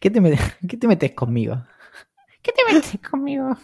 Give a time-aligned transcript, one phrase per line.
[0.00, 0.20] ¿Qué te,
[0.68, 1.64] ¿Qué te metes conmigo?
[2.42, 3.56] ¿Qué te metes conmigo?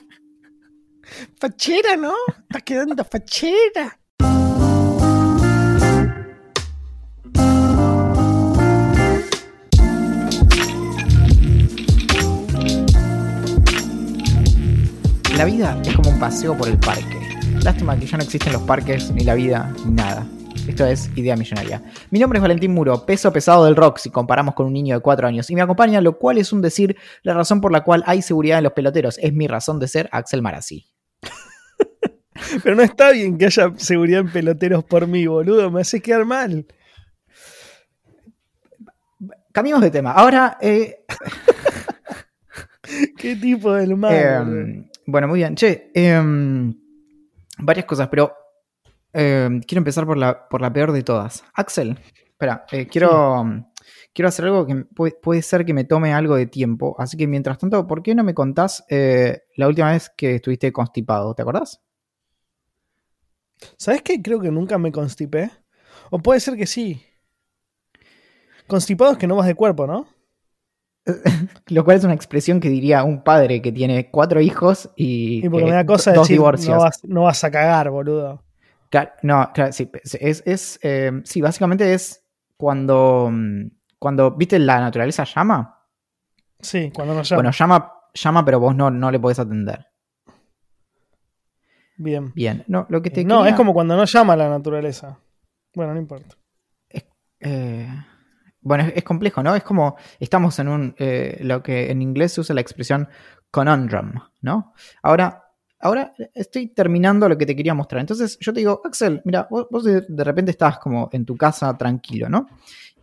[1.41, 2.15] Fachera, ¿no?
[2.48, 3.98] Está quedando fachera.
[15.37, 17.20] La vida es como un paseo por el parque.
[17.62, 20.27] Lástima que ya no existen los parques, ni la vida, ni nada.
[20.68, 21.82] Esto es Idea Millonaria.
[22.10, 25.00] Mi nombre es Valentín Muro, peso pesado del rock si comparamos con un niño de
[25.00, 25.48] 4 años.
[25.48, 28.59] Y me acompaña, lo cual es un decir, la razón por la cual hay seguridad
[28.59, 29.16] en los peloteros.
[29.16, 30.87] Es mi razón de ser Axel Marazzi.
[32.62, 35.70] Pero no está bien que haya seguridad en peloteros por mí, boludo.
[35.70, 36.66] Me hace quedar mal.
[39.52, 40.12] Cambiemos de tema.
[40.12, 40.59] Ahora.
[40.60, 41.06] Eh,
[43.16, 44.12] ¿Qué tipo del mal?
[44.12, 45.54] Eh, bueno, muy bien.
[45.54, 46.74] Che, em,
[47.56, 48.37] varias cosas, pero
[49.12, 51.45] Em, quiero empezar por la, por la peor de todas.
[51.54, 53.65] Axel, espera, eh, quiero,
[54.12, 54.84] quiero hacer algo que
[55.23, 56.95] puede, ser que me tome algo de tiempo.
[56.98, 60.73] Así que mientras tanto, ¿por qué no me contás eh, la última vez que estuviste
[60.73, 61.34] constipado?
[61.34, 61.80] ¿Te acordás?
[63.76, 64.22] ¿Sabes qué?
[64.22, 65.50] Creo que nunca me constipé.
[66.10, 67.03] O puede ser que sí.
[68.66, 70.06] Constipado es que no vas de cuerpo, ¿no?
[71.69, 75.48] Lo cual es una expresión que diría un padre que tiene cuatro hijos y, y
[75.48, 76.76] porque me da cosa dos divorcios.
[76.76, 78.44] No vas, no vas a cagar, boludo
[79.22, 82.25] no, claro, sí, es, es eh, sí, básicamente es
[82.56, 85.84] cuando, mm, cuando, ¿viste la naturaleza llama?
[86.60, 87.38] Sí, cuando nos llama.
[87.38, 89.86] Bueno, llama, llama pero vos no, no le podés atender.
[91.97, 92.32] Bien.
[92.34, 95.19] Bien, no, lo que te No, es como cuando no llama la naturaleza.
[95.75, 96.37] Bueno, no importa.
[97.41, 97.88] Eh,
[98.60, 99.54] bueno, es, complejo, ¿no?
[99.54, 103.09] Es como, estamos en un, eh, lo que en inglés se usa la expresión
[103.50, 104.75] conundrum, ¿no?
[105.03, 105.47] Ahora,
[105.81, 108.00] ahora estoy terminando lo que te quería mostrar.
[108.00, 112.28] Entonces yo te digo, Axel, mira, vos, de, repente estás como en tu casa tranquilo,
[112.28, 112.47] ¿no?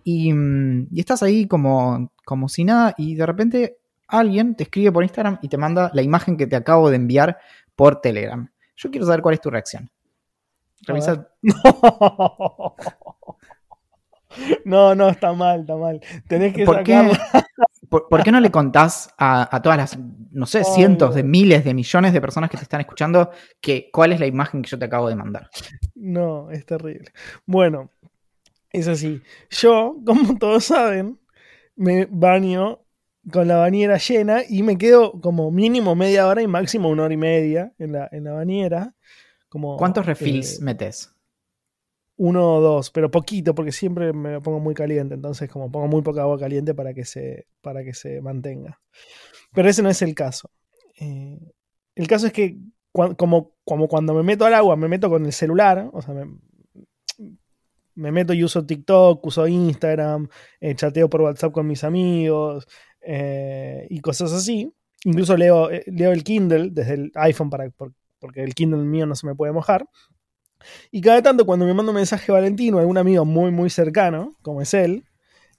[0.03, 3.78] Y, mm, estás ahí como, como si nada y de repente
[4.08, 7.38] alguien te escribe por Instagram y te manda la imagen que te acabo de enviar
[7.75, 8.47] por Telegram.
[8.75, 9.90] Yo quiero saber cuál es tu reacción.
[10.81, 11.30] Revisa.
[14.66, 14.96] No.
[14.96, 16.02] no, está mal, está mal.
[16.28, 16.84] Tenés que ¿Por
[17.90, 20.00] ¿Por, qué no le contás a, todas las,
[20.31, 23.31] no sé, cientos de miles de millones de personas que te están escuchando
[23.62, 25.50] que cuál es la imagen que yo te acabo de mandar?
[25.95, 27.12] No, es terrible.
[27.45, 27.91] Bueno,
[28.72, 29.22] es así.
[29.50, 31.19] Yo, como todos saben,
[31.75, 32.79] me baño
[33.31, 37.13] con la bañera llena y me quedo como mínimo media hora y máximo una hora
[37.13, 38.94] y media en la, en la bañera.
[39.50, 41.15] Como, ¿Cuántos refills eh, metes?
[42.18, 46.02] Uno o dos, pero poquito, porque siempre me pongo muy caliente, entonces como pongo muy
[46.02, 48.80] poca agua caliente para que se, para que se mantenga.
[49.53, 50.50] Pero ese no es el caso.
[51.00, 51.40] Eh,
[51.96, 52.58] el caso es que
[52.92, 56.14] como, como cuando me meto al agua, me meto con el celular, o sea,
[57.96, 60.30] me, meto y uso TikTok, uso Instagram,
[60.62, 62.68] eh, chateo por WhatsApp con mis amigos
[63.02, 64.72] eh, y cosas así.
[65.04, 67.70] Incluso leo, leo el Kindle desde el iPhone para,
[68.20, 69.86] porque el Kindle mío no se me puede mojar.
[70.92, 74.62] Y cada tanto cuando me manda un mensaje Valentino, algún amigo muy, muy cercano, como
[74.62, 75.06] es él,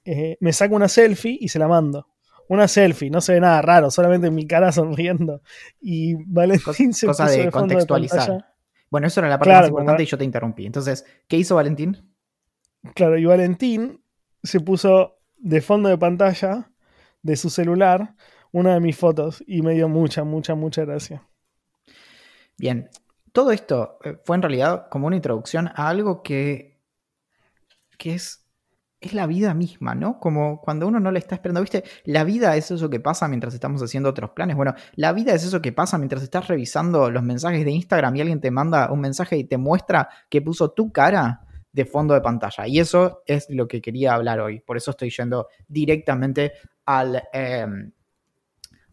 [0.05, 2.09] eh, me saco una selfie y se la mando.
[2.49, 5.43] Una selfie, no se ve nada raro, solamente mi cara sonriendo.
[5.81, 8.47] Y Valentín se Cosa de, contextualizar.
[8.91, 10.67] bueno, eso era la parte más importante y yo te interrumpí.
[10.67, 12.15] Entonces, ¿qué hizo Valentín?
[12.95, 14.01] Claro, y Valentín
[14.43, 16.71] se puso de fondo de pantalla
[17.23, 18.15] de su celular
[18.53, 21.23] una de mis fotos y me dio mucha, mucha, mucha gracia.
[22.57, 22.89] Bien,
[23.37, 26.81] todo esto eh, fue en realidad como una introducción a algo que,
[27.99, 28.47] que es,
[28.99, 30.19] es la vida misma, ¿no?
[30.19, 31.85] Como cuando uno no le está esperando, ¿viste?
[32.05, 34.57] La vida es eso que pasa mientras estamos haciendo otros planes.
[34.57, 38.23] Bueno, la vida es eso que pasa mientras estás revisando los mensajes de Instagram y
[38.23, 42.23] alguien te manda un mensaje y te muestra que puso tu cara de fondo de
[42.23, 42.67] pantalla.
[42.67, 44.61] Y eso es lo que quería hablar hoy.
[44.61, 46.55] Por eso estoy yendo directamente
[46.87, 47.93] al, em,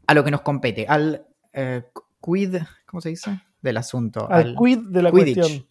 [0.06, 1.84] a lo que nos compete, al eh,
[2.22, 3.42] quid, ¿cómo se dice?
[3.64, 4.30] Del asunto.
[4.30, 5.66] Al, quid de la cuestión.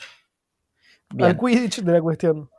[1.21, 2.51] Al quidditch de la cuestión.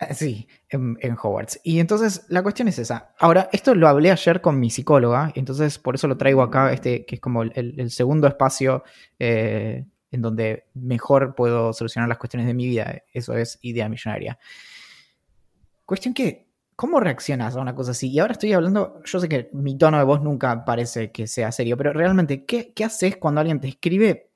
[0.00, 1.60] Eh, sí, en, Hogwarts.
[1.62, 3.14] Y entonces la cuestión es esa.
[3.18, 7.04] Ahora, esto lo hablé ayer con mi psicóloga, entonces por eso lo traigo acá, este,
[7.06, 8.82] que es como el, segundo espacio
[9.18, 13.02] eh, en donde mejor puedo solucionar las cuestiones de mi vida.
[13.12, 14.38] Eso es idea millonaria.
[15.84, 16.44] Cuestión que
[16.76, 18.10] ¿Cómo reaccionas a una cosa así?
[18.10, 21.52] Y ahora estoy hablando, yo sé que mi tono de voz nunca parece que sea
[21.52, 24.32] serio, pero realmente, ¿qué, qué haces cuando alguien te escribe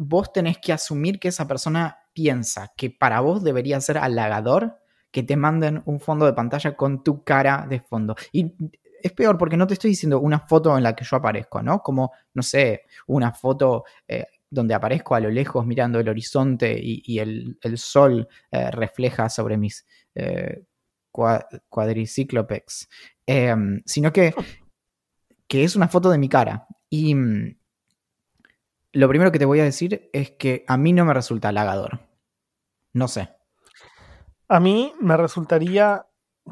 [0.00, 4.78] vos tenés que asumir que esa persona piensa que para vos debería ser halagador
[5.10, 8.16] que te manden un fondo de pantalla con tu cara de fondo?
[8.32, 8.54] Y
[9.02, 11.82] es peor porque no te estoy diciendo una foto en la que yo aparezco, ¿no?
[11.82, 17.18] Como, no sé, una foto eh, donde aparezco a lo lejos mirando el horizonte y,
[17.18, 20.64] el, sol eh, refleja sobre mis eh,
[21.12, 22.88] cuadriciclopex,
[23.26, 24.34] em, sino que,
[25.46, 26.66] que es una foto de mi cara.
[26.88, 27.59] Y mm,
[28.92, 32.00] lo primero que te voy a decir es que a mí no me resulta halagador.
[32.92, 33.30] No sé.
[34.48, 36.06] A mí me resultaría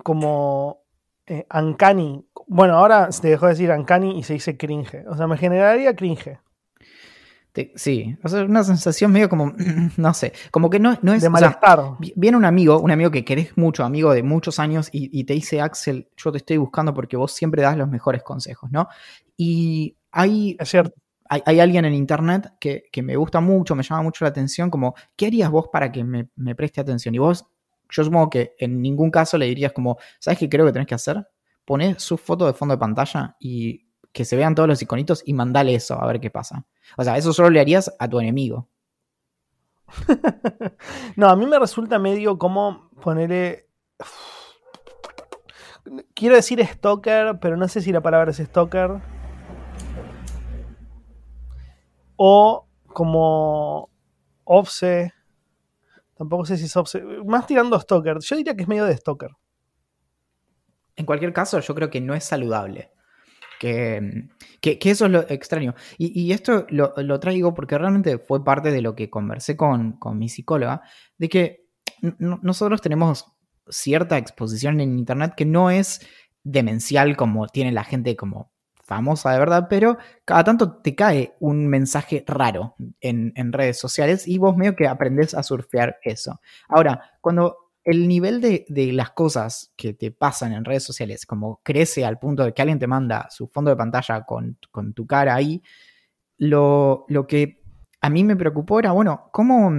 [0.05, 0.85] como
[1.26, 2.25] eh, uncanny.
[2.46, 5.05] Bueno, ahora se dejó de decir uncanny y se dice cringe.
[5.08, 6.38] O sea, me generaría cringe
[7.75, 9.55] sí, o sea, una sensación medio como,
[9.96, 11.23] no sé, como que no, no es...
[11.23, 11.96] De malestar.
[12.17, 15.61] viene un amigo, un amigo que querés mucho, amigo de muchos años, y, te dice,
[15.61, 18.88] Axel, yo te estoy buscando porque vos siempre das los mejores consejos, ¿no?
[19.37, 20.56] Y hay...
[20.58, 20.94] Es cierto.
[21.28, 25.26] Hay, alguien en internet que, me gusta mucho, me llama mucho la atención, como, ¿qué
[25.26, 27.14] harías vos para que me, me preste atención?
[27.14, 27.46] Y vos,
[27.90, 30.94] yo supongo que en ningún caso le dirías como, ¿sabes qué creo que tenés que
[30.94, 31.28] hacer?
[31.64, 35.34] Poner su foto de fondo de pantalla y que se vean todos los iconitos y
[35.34, 36.66] mandale eso a ver qué pasa.
[36.96, 38.69] O sea, eso solo le harías a tu enemigo.
[41.16, 43.69] no, a mí me resulta medio como ponerle.
[46.14, 49.00] Quiero decir stalker, pero no sé si la palabra es stalker.
[52.19, 53.91] O como
[54.44, 55.15] obse.
[56.17, 57.03] Tampoco sé si es obse.
[57.25, 58.19] Más tirando stalker.
[58.19, 59.31] Yo diría que es medio de stalker.
[60.97, 62.91] En cualquier caso, yo creo que no es saludable.
[63.61, 64.29] Que,
[64.62, 65.75] eso es lo extraño.
[65.97, 70.82] Y, esto lo, traigo porque realmente fue parte de lo que conversé con, mi psicóloga,
[71.17, 71.67] de que
[72.19, 73.26] nosotros tenemos
[73.69, 76.00] cierta exposición en Internet que no es
[76.43, 78.53] demencial como tiene la gente como
[78.88, 84.38] famosa de verdad, pero cada tanto te cae un mensaje raro en, redes sociales y
[84.38, 86.40] vos medio que aprendés a surfear eso.
[86.69, 88.64] Ahora, cuando el nivel de,
[88.94, 92.79] las cosas que te pasan en redes sociales, como crece al punto de que alguien
[92.79, 94.58] te manda su fondo de pantalla con,
[94.94, 95.62] tu cara ahí,
[96.38, 97.62] lo, que
[98.00, 99.70] a mí me preocupó era, bueno, ¿cómo,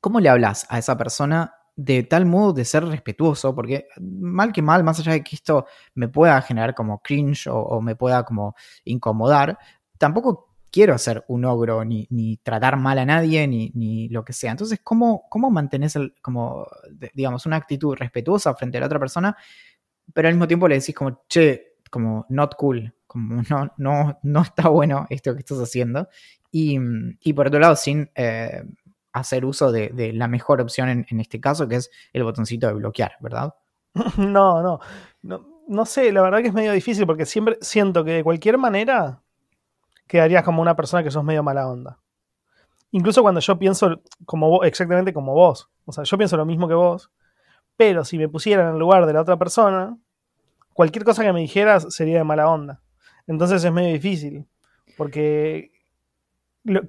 [0.00, 3.54] ¿cómo le hablas a esa persona de tal modo de ser respetuoso?
[3.54, 5.64] Porque mal que mal, más allá de que esto
[5.94, 9.56] me pueda generar como cringe o, me pueda como incomodar,
[9.96, 14.50] tampoco quiero ser un ogro, ni, tratar mal a nadie, ni, lo que sea.
[14.50, 16.66] Entonces, ¿cómo, cómo mantenés como,
[17.14, 19.36] digamos, una actitud respetuosa frente a la otra persona,
[20.12, 24.42] pero al mismo tiempo le decís como, che, como, not cool, como, no, no, no
[24.42, 26.08] está bueno esto que estás haciendo.
[26.50, 28.64] Y, por otro lado, sin eh,
[29.12, 33.12] hacer uso de, la mejor opción en, este caso, que es el botoncito de bloquear,
[33.20, 33.54] ¿verdad?
[34.16, 34.80] No, no,
[35.22, 38.58] no, no sé, la verdad que es medio difícil porque siempre siento que de cualquier
[38.58, 39.22] manera
[40.06, 41.98] quedarías como una persona que sos medio mala onda.
[42.90, 45.68] Incluso cuando yo pienso como exactamente como vos.
[45.84, 47.10] O sea, yo pienso lo mismo que vos,
[47.76, 49.98] pero si me pusieran en el lugar de la otra persona,
[50.72, 52.82] cualquier cosa que me dijeras sería de mala onda.
[53.26, 54.46] Entonces es medio difícil,
[54.96, 55.70] porque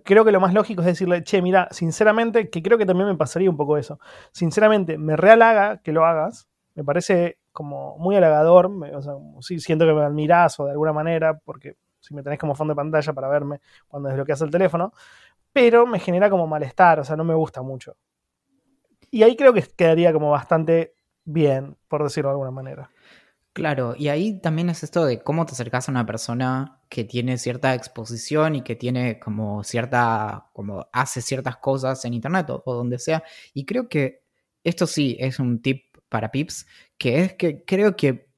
[0.04, 3.16] creo que lo más lógico es decirle, che, mira, sinceramente, que creo que también me
[3.16, 4.00] pasaría un poco eso.
[4.31, 9.86] Sinceramente, me realaga que lo hagas, me parece como muy halagador, o sea, sí, siento
[9.86, 13.14] que me admirás o de alguna manera, porque si me tenés como fondo de pantalla
[13.14, 14.94] para verme cuando desbloqueas el teléfono,
[15.52, 17.98] pero me genera como malestar, o sea, no me gusta mucho.
[19.12, 20.94] Y ahí creo que quedaría como bastante
[21.26, 22.90] bien, por decirlo de alguna manera.
[23.53, 27.37] Claro, y ahí también es esto de cómo te acercas a una persona que tiene
[27.37, 32.99] cierta exposición y que tiene como cierta, como hace ciertas cosas en internet o, donde
[32.99, 33.23] sea.
[33.53, 34.23] Y creo que
[34.63, 38.29] esto sí es un tip para Pips, que es que creo que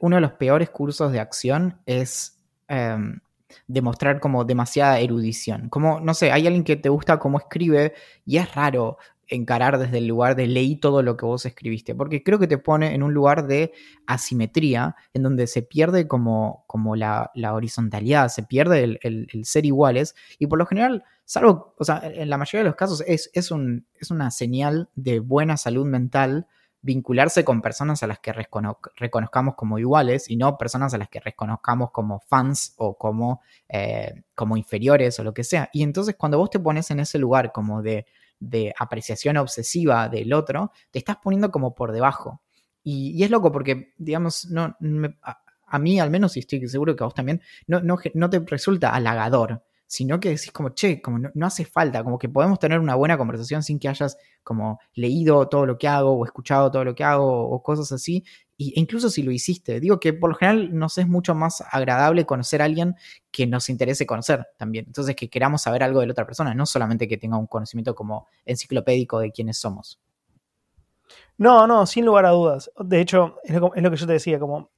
[0.00, 2.36] uno de los peores cursos de acción es
[2.68, 3.20] Em,
[3.68, 5.68] demostrar como demasiada erudición.
[5.68, 8.98] Como, no sé, hay alguien que te gusta cómo escribe y es raro
[9.28, 12.58] encarar desde el lugar de leí todo lo que vos escribiste, porque creo que te
[12.58, 13.72] pone en un lugar de
[14.06, 20.46] asimetría, en donde se pierde como, como la, horizontalidad, se pierde el, ser iguales, y
[20.46, 23.86] por lo general, salvo, o sea, en la mayoría de los casos es, es, un,
[23.94, 26.46] es una señal de buena salud mental
[26.86, 31.18] vincularse con personas a las que reconozcamos como iguales y no personas a las que
[31.18, 35.68] reconozcamos como fans o como, eh, como inferiores o lo que sea.
[35.72, 38.06] Y entonces cuando vos te pones en ese lugar como de,
[38.78, 42.42] apreciación obsesiva del otro, te estás poniendo como por debajo.
[42.82, 44.76] Y, es loco porque, digamos, no,
[45.66, 48.38] a, mí al menos, y estoy seguro que a vos también, no, no, no te
[48.40, 52.80] resulta halagador sino que decís como, che, como no, hace falta, como que podemos tener
[52.80, 56.84] una buena conversación sin que hayas como leído todo lo que hago o escuchado todo
[56.84, 58.24] lo que hago o cosas así,
[58.56, 59.80] y, e incluso si lo hiciste.
[59.80, 62.96] Digo que por lo general nos es mucho más agradable conocer a alguien
[63.30, 64.86] que nos interese conocer también.
[64.86, 67.94] Entonces que queramos saber algo de la otra persona, no solamente que tenga un conocimiento
[67.94, 70.00] como enciclopédico de quiénes somos.
[71.38, 72.70] No, no, sin lugar a dudas.
[72.78, 74.70] De hecho, es lo, que yo te decía, como...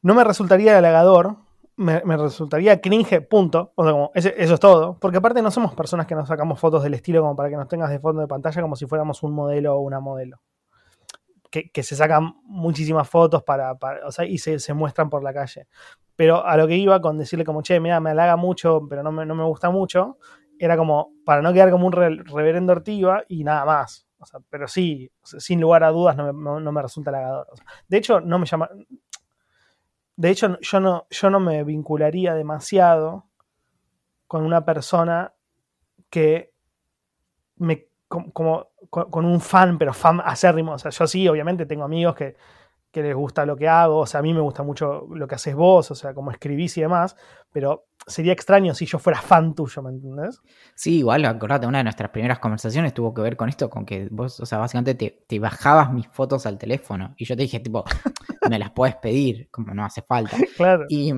[0.00, 1.36] No me resultaría halagador
[1.76, 3.72] me, resultaría cringe, punto.
[3.74, 4.98] O sea, como, eso es todo.
[4.98, 7.68] Porque aparte no somos personas que nos sacamos fotos del estilo como para que nos
[7.68, 10.40] tengas de fondo de pantalla como si fuéramos un modelo o una modelo.
[11.52, 13.74] Que, se sacan muchísimas fotos para,
[14.06, 15.68] o sea, y se, muestran por la calle.
[16.16, 19.12] Pero a lo que iba con decirle como, che, mira, me halaga mucho, pero no
[19.12, 20.16] me, no me gusta mucho,
[20.58, 24.06] era como, para no quedar como un reverendo ortiva y nada más.
[24.18, 27.48] O sea, pero sí, sin lugar a dudas no me, no, me resulta halagador.
[27.86, 28.70] de hecho, no me llama,
[30.16, 33.26] de hecho, yo no, yo no me vincularía demasiado
[34.26, 35.34] con una persona
[36.08, 36.54] que
[37.56, 37.88] me
[38.32, 40.72] como, con, un fan, pero fan acérrimo.
[40.72, 42.36] O sea, yo sí, obviamente tengo amigos que,
[42.90, 44.00] que les gusta lo que hago.
[44.00, 46.76] O sea, a mí me gusta mucho lo que haces vos, o sea, como escribís
[46.76, 47.16] y demás.
[47.52, 50.40] Pero sería extraño si yo fuera fan tuyo, ¿me entendés?
[50.74, 54.08] Sí, igual, acordate, una de nuestras primeras conversaciones tuvo que ver con esto, con que
[54.10, 57.60] vos, o sea, básicamente te, te bajabas mis fotos al teléfono y yo te dije,
[57.60, 57.84] tipo,
[58.50, 60.36] me las puedes pedir, como no hace falta.
[60.56, 60.84] Claro.
[60.88, 61.12] Y,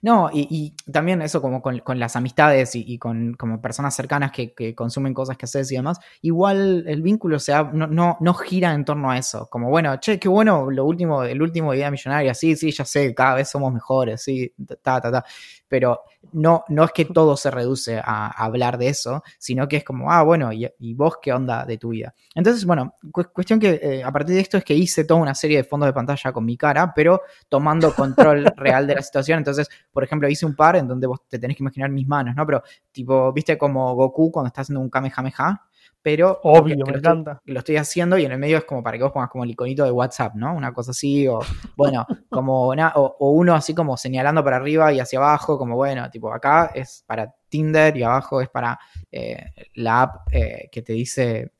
[0.00, 5.14] no, y, también eso como con, las amistades y, con como personas cercanas que, consumen
[5.14, 9.10] cosas que haces y demás, igual el vínculo sea, no, no, no, gira en torno
[9.10, 9.48] a eso.
[9.50, 13.14] Como, bueno, che, qué bueno lo último, el último Idea Millonaria, sí, sí, ya sé,
[13.14, 15.24] cada vez somos mejores, sí, ta, ta, ta.
[15.72, 16.02] Pero
[16.32, 20.12] no, no es que todo se reduce a, hablar de eso, sino que es como,
[20.12, 22.14] ah, bueno, y, vos qué onda de tu vida?
[22.34, 25.56] Entonces, bueno, cuestión que eh, a partir de esto es que hice toda una serie
[25.56, 29.38] de fondos de pantalla con mi cara, pero tomando control real de la situación.
[29.38, 32.36] Entonces, por ejemplo, hice un par en donde vos te tenés que imaginar mis manos,
[32.36, 32.44] ¿no?
[32.44, 32.62] Pero,
[32.92, 35.62] tipo, viste como Goku cuando está haciendo un Kamehameha,
[36.02, 37.40] pero obvio, me encanta.
[37.44, 39.50] lo estoy haciendo y en el medio es como para que vos pongas como el
[39.50, 40.54] iconito de WhatsApp, ¿no?
[40.54, 41.38] Una cosa así, o
[41.76, 46.32] bueno, como o, uno así como señalando para arriba y hacia abajo, como bueno, tipo
[46.32, 48.78] acá es para Tinder y abajo es para
[49.10, 51.52] eh, la app eh, que te dice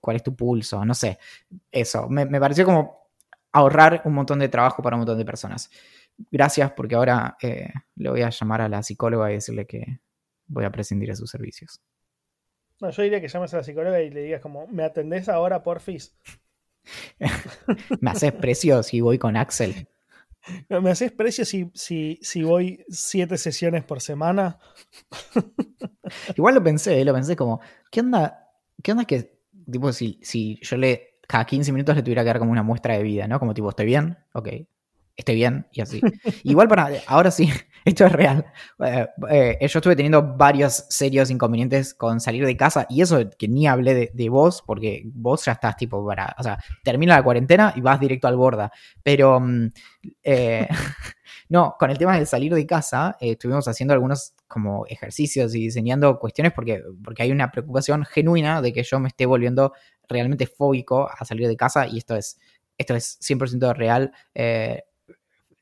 [0.00, 1.18] cuál es tu pulso, no sé.
[1.70, 3.08] Eso, me, me, pareció como
[3.52, 5.70] ahorrar un montón de trabajo para un montón de personas.
[6.30, 10.00] Gracias porque ahora eh, le voy a llamar a la psicóloga y decirle que
[10.46, 11.80] voy a prescindir de sus servicios.
[12.80, 15.62] No, yo diría que llames a la psicóloga y le digas como, ¿me atendés ahora,
[15.62, 16.16] porfis?
[18.00, 19.88] ¿Me haces precio si voy con Axel?
[20.68, 24.58] ¿Me haces precio si, si, si voy siete sesiones por semana?
[26.36, 27.60] Igual lo pensé, lo pensé como,
[27.90, 28.48] ¿qué onda?
[28.82, 29.38] ¿Qué onda que,
[29.70, 32.96] tipo, si, si yo le, cada 15 minutos le tuviera que dar como una muestra
[32.96, 33.38] de vida, ¿no?
[33.38, 34.16] Como tipo, ¿estoy bien?
[34.32, 34.48] Ok,
[35.20, 36.00] estoy bien y así.
[36.44, 37.48] Igual para, ahora sí,
[37.84, 38.44] esto es real.
[38.84, 43.48] Eh, eh, yo estuve teniendo varios serios inconvenientes con salir de casa y eso que
[43.48, 47.72] ni hablé de, vos, porque vos ya estás tipo para, o sea, termina la cuarentena
[47.76, 48.72] y vas directo al borda.
[49.02, 49.72] Pero, mm,
[50.22, 50.68] eh,
[51.48, 56.18] no, con el tema de salir de casa, estuvimos haciendo algunos como ejercicios y diseñando
[56.18, 59.72] cuestiones porque, porque hay una preocupación genuina de que yo me esté volviendo
[60.08, 62.38] realmente fóbico a salir de casa y esto es,
[62.76, 64.12] esto es 100% real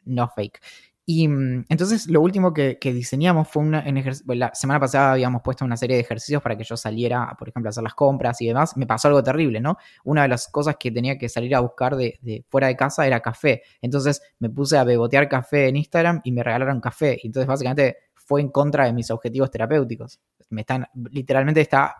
[0.09, 0.61] no fake.
[1.11, 5.65] Y mm, entonces lo último que, diseñamos fue una, en la semana pasada habíamos puesto
[5.65, 8.47] una serie de ejercicios para que yo saliera, por ejemplo, a hacer las compras y
[8.47, 8.77] demás.
[8.77, 9.79] Me pasó algo terrible, ¿no?
[10.05, 13.21] Una de las cosas que tenía que salir a buscar de, fuera de casa era
[13.21, 13.63] café.
[13.81, 17.19] Entonces me puse a bebotear café en Instagram y me regalaron café.
[17.25, 20.21] Entonces básicamente fue en contra de mis objetivos terapéuticos.
[20.51, 21.97] Me están, literalmente está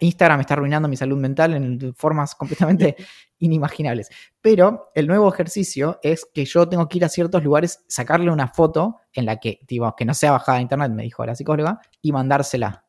[0.00, 2.96] Instagram está arruinando mi salud mental en formas completamente
[3.38, 4.08] inimaginables.
[4.40, 8.48] Pero el nuevo ejercicio es que yo tengo que ir a ciertos lugares, sacarle una
[8.48, 11.80] foto en la que, digo, que no sea bajada de internet, me dijo la psicóloga,
[12.00, 12.84] y mandársela.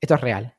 [0.00, 0.56] Esto es real.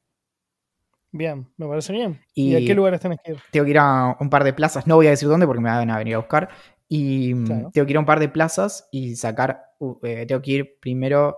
[1.12, 2.22] Bien, me parece bien.
[2.34, 3.39] ¿Y, a qué lugares tenés que ir?
[3.51, 5.70] Tengo que ir a un par de plazas, no voy a decir dónde porque me
[5.70, 6.50] van a venir a buscar.
[6.88, 9.63] Y mm, tengo que ir a un par de plazas y sacar,
[10.03, 11.38] eh, tengo que ir primero,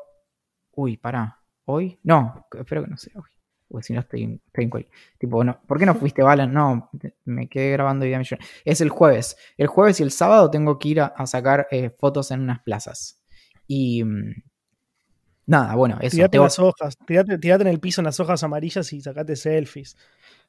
[0.71, 3.33] uy, para, hoy, no, espero que no sea hoy
[3.73, 4.85] porque si no estoy, en cual.
[5.17, 6.53] Tipo, no, ¿por qué no fuiste, Balan?
[6.53, 6.91] No,
[7.25, 8.47] me quedé grabando Idea Millonaria.
[8.63, 9.35] Es el jueves.
[9.57, 13.19] El jueves y el sábado tengo que ir a, sacar eh, fotos en unas plazas.
[13.65, 14.03] Y.
[14.03, 14.43] Mm,
[15.47, 16.17] nada, bueno, eso.
[16.17, 19.97] Tirate las hojas, tirate, en el piso en las hojas amarillas y sacate selfies.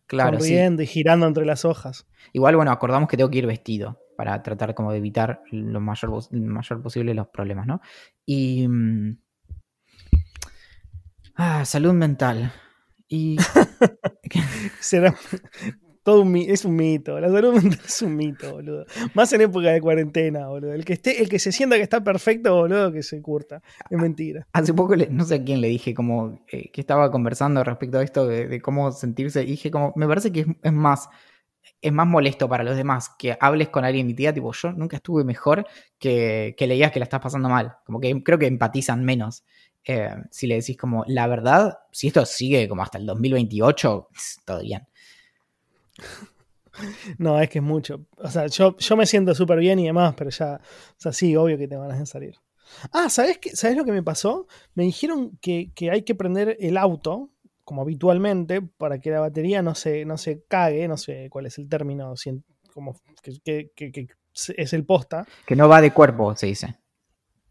[0.06, 0.38] Claro.
[0.38, 2.06] Sonriendo y girando entre las hojas.
[2.34, 6.30] Igual, bueno, acordamos que tengo que ir vestido para tratar como de evitar lo mayor,
[6.30, 7.80] mayor posible los problemas, ¿no?
[8.26, 8.68] Y.
[8.68, 9.16] Mm,
[11.36, 12.52] ah, salud mental.
[13.08, 13.36] Y.
[14.80, 15.14] ¿Será,
[16.04, 17.18] todo un, es un mito.
[17.18, 18.84] La salud mental es un mito, boludo.
[19.14, 20.74] Más en época de cuarentena, boludo.
[20.74, 23.62] El que, esté, el que se sienta que está perfecto, boludo, que se curta.
[23.88, 24.46] Es mentira.
[24.52, 28.02] Hace poco, no sé a quién le dije, como eh, que estaba conversando respecto a
[28.02, 29.42] esto de, cómo sentirse.
[29.42, 31.08] Y dije, como, me parece que es, más
[31.80, 34.96] es más molesto para los demás que hables con alguien y te tipo, yo nunca
[34.96, 35.66] estuve mejor
[35.98, 37.76] que, que leías que la estás pasando mal.
[37.86, 39.44] Como que creo que empatizan menos.
[39.86, 44.08] Eh, si le decís como, la verdad, si esto sigue como hasta el 2028,
[44.44, 44.86] todo bien.
[47.18, 48.06] No, es que es mucho.
[48.16, 51.36] O sea, yo, yo me siento súper bien y demás, pero ya, o sea, sí,
[51.36, 52.34] obvio que te van a salir.
[52.92, 54.46] Ah, ¿sabes, qué, ¿sabes lo que me pasó?
[54.74, 57.30] Me dijeron que, hay que prender el auto,
[57.62, 61.58] como habitualmente, para que la batería no se, no se cague, no sé cuál es
[61.58, 62.14] el término,
[62.72, 64.08] como que, que
[64.56, 65.26] es el posta.
[65.46, 66.74] Que no va de cuerpo, se dice.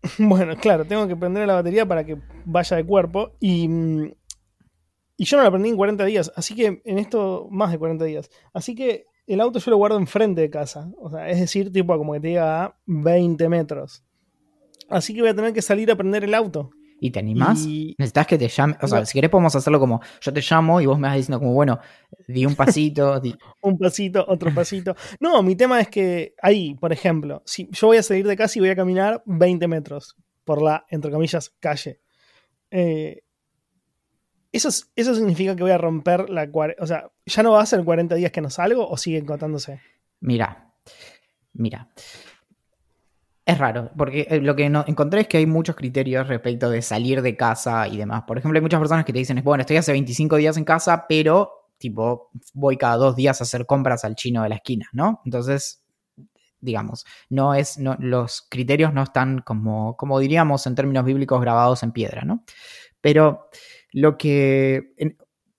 [0.19, 3.31] Bueno, claro, tengo que prender la batería para que vaya de cuerpo.
[3.39, 3.69] Y,
[5.17, 6.31] y yo no la prendí en 40 días.
[6.35, 8.29] Así que en esto, más de 40 días.
[8.53, 10.91] Así que el auto yo lo guardo enfrente de casa.
[10.97, 14.03] O sea, es decir, tipo como que te diga a 20 metros.
[14.89, 16.71] Así que voy a tener que salir a prender el auto.
[17.03, 17.67] ¿Y te animás?
[17.97, 18.77] ¿Necesitas que te llame?
[18.81, 21.37] O sea, si querés podemos hacerlo como yo te llamo y vos me vas diciendo
[21.37, 21.77] como, bueno,
[22.29, 23.21] di un pasito.
[23.61, 24.95] un pasito, otro pasito.
[25.19, 28.57] No, mi tema es que ahí, por ejemplo, si yo voy a salir de casa
[28.57, 31.99] y voy a caminar 20 metros por la, entre comillas, calle.
[32.71, 33.25] Eh,
[34.53, 36.49] eso, eso significa que voy a romper la...
[36.79, 39.81] O sea, ¿ya no va a ser 40 días que no salgo o sigue contándose?
[40.21, 40.73] Mira,
[41.51, 41.89] mira.
[43.45, 46.81] Es raro, porque eh, lo que no, encontré es que hay muchos criterios respecto de
[46.81, 48.23] salir de casa y demás.
[48.25, 51.05] Por ejemplo, hay muchas personas que te dicen, bueno, estoy hace 25 días en casa,
[51.09, 55.21] pero tipo, voy cada dos días a hacer compras al chino de la esquina, ¿no?
[55.25, 55.83] Entonces,
[56.61, 61.83] digamos, no es, no, los criterios no están como, como diríamos en términos bíblicos grabados
[61.83, 62.45] en piedra, ¿no?
[63.01, 63.49] Pero
[63.91, 64.93] lo que...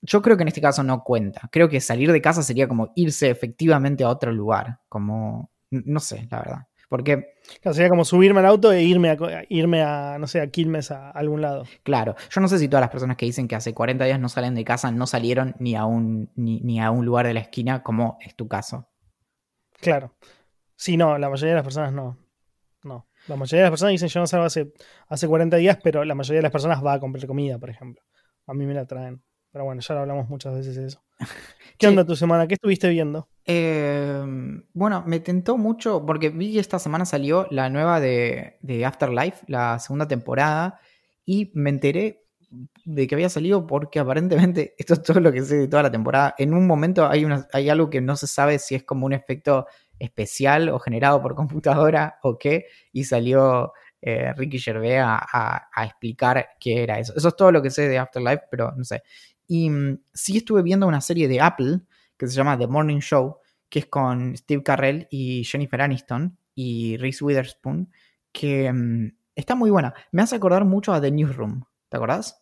[0.01, 1.49] yo creo que en este caso no cuenta.
[1.53, 5.51] Creo que salir de casa sería como irse efectivamente a otro lugar, como...
[5.71, 6.67] No sé, la verdad.
[6.89, 7.35] Porque.
[7.63, 11.11] sería como subirme al auto e irme a, irme a no sé, a Quilmes a,
[11.11, 11.65] algún lado.
[11.83, 12.15] Claro.
[12.31, 14.55] Yo no sé si todas las personas que dicen que hace 40 días no salen
[14.55, 18.19] de casa no salieron ni a un, ni, a un lugar de la esquina, como
[18.21, 18.89] es tu caso.
[19.81, 20.15] Claro.
[20.77, 22.19] Sí, no, la mayoría de las personas no.
[22.83, 23.07] No.
[23.29, 24.73] La mayoría de las personas dicen yo no salgo hace,
[25.09, 28.03] hace 40 días, pero la mayoría de las personas va a comprar comida, por ejemplo.
[28.47, 29.23] A mí me la traen.
[29.51, 31.03] Pero bueno, ya lo hablamos muchas veces de eso.
[31.79, 32.47] ¿Qué onda tu semana?
[32.47, 33.29] ¿Qué estuviste viendo?
[33.47, 39.45] Em, bueno, me tentó mucho porque vi que esta semana salió la nueva de, Afterlife,
[39.49, 40.81] la segunda temporada,
[41.27, 42.23] y me enteré
[42.85, 45.91] de que había salido porque aparentemente, esto es todo lo que sé de toda la
[45.91, 49.13] temporada, en un momento hay, una, algo que no se sabe si es como un
[49.13, 49.67] efecto
[49.99, 56.49] especial o generado por computadora o qué, y salió eh, Ricky Gervais a, a, explicar
[56.61, 57.15] qué era eso.
[57.17, 59.03] Eso es todo lo que sé de Afterlife, pero no sé.
[59.47, 61.81] Y mm, sí estuve viendo una serie de Apple
[62.17, 66.97] que se llama The Morning Show, que es con Steve Carrell y Jennifer Aniston y
[66.97, 67.91] Reese Witherspoon,
[68.33, 69.95] que mm, está muy buena.
[70.13, 72.41] Me hace acordar mucho a The Newsroom, ¿te acordás?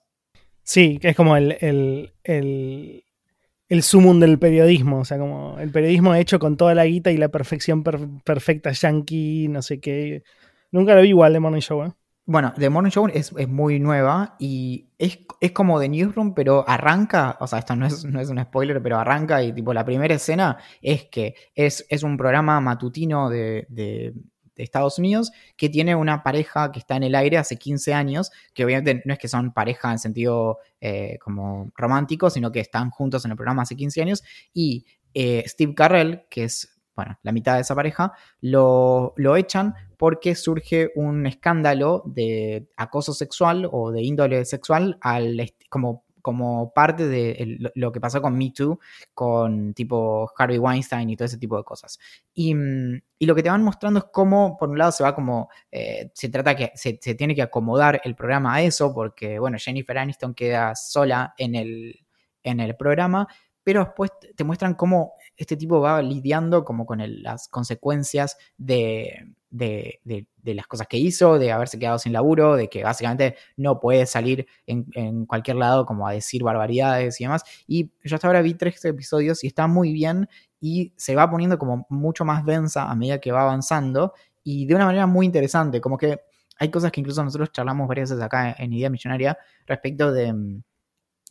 [0.63, 3.05] Sí, que es como el, el, el,
[3.69, 7.17] el sumum del periodismo, o sea, como el periodismo hecho con toda la guita y
[7.17, 10.23] la perfección perfecta yankee, no sé qué.
[10.71, 11.93] Nunca lo vi igual The Morning Show, ¿eh?
[12.25, 15.19] Bueno, The Morning Show es, muy nueva y es,
[15.53, 18.97] como The Newsroom, pero arranca, o sea, esto no es, no es un spoiler, pero
[18.97, 24.15] arranca y tipo la primera escena es que es, es un programa matutino de, de,
[24.55, 28.65] Estados Unidos que tiene una pareja que está en el aire hace 15 años, que
[28.65, 33.25] obviamente no es que son pareja en sentido eh, como romántico, sino que están juntos
[33.25, 34.23] en el programa hace 15 años
[34.55, 39.75] y eh, Steve Carrell, que es bueno, la mitad de esa pareja, lo, lo, echan
[39.97, 47.09] porque surge un escándalo de acoso sexual o de índole sexual al, como, como parte
[47.09, 48.79] de lo que pasó con Me Too,
[49.15, 51.99] con tipo Harvey Weinstein y todo ese tipo de cosas.
[52.35, 52.55] Y,
[53.19, 56.11] y lo que te van mostrando es cómo, por un lado, se va como, eh,
[56.15, 59.99] se trata que se, se, tiene que acomodar el programa a eso, porque, bueno, Jennifer
[59.99, 62.07] Aniston queda sola en el,
[62.43, 63.29] en el programa,
[63.65, 70.67] pero después te muestran cómo este tipo va lidiando como con las consecuencias de, las
[70.67, 75.27] cosas que hizo, de haberse quedado sin laburo, de que básicamente no puede salir en,
[75.27, 77.45] cualquier lado como a decir barbaridades y demás.
[77.67, 80.29] Y yo hasta ahora vi tres episodios y está muy bien
[80.61, 84.75] y se va poniendo como mucho más densa a medida que va avanzando y de
[84.75, 86.21] una manera muy interesante, como que
[86.59, 90.63] hay cosas que incluso nosotros charlamos varias veces acá en Idea Millonaria respecto de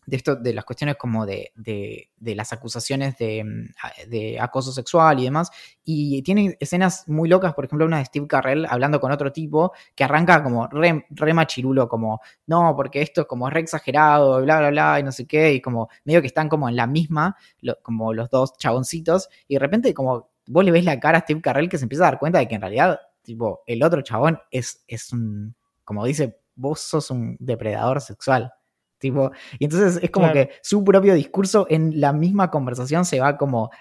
[0.05, 3.69] de esto, de las cuestiones como de, de, las acusaciones de,
[4.07, 5.51] de, acoso sexual y demás.
[5.83, 9.73] Y tiene escenas muy locas, por ejemplo, una de Steve Carrell hablando con otro tipo
[9.95, 14.69] que arranca como re, machirulo, como, no, porque esto es como re exagerado, bla, bla,
[14.69, 17.35] bla, y no sé qué, y como medio que están como en la misma,
[17.83, 21.41] como los dos chaboncitos, y de repente como vos le ves la cara a Steve
[21.41, 24.39] Carrell que se empieza a dar cuenta de que en realidad, tipo, el otro chabón
[24.49, 28.51] es, es un, como dice, vos sos un depredador sexual
[29.03, 33.71] y entonces es como que su propio discurso en la misma conversación se va como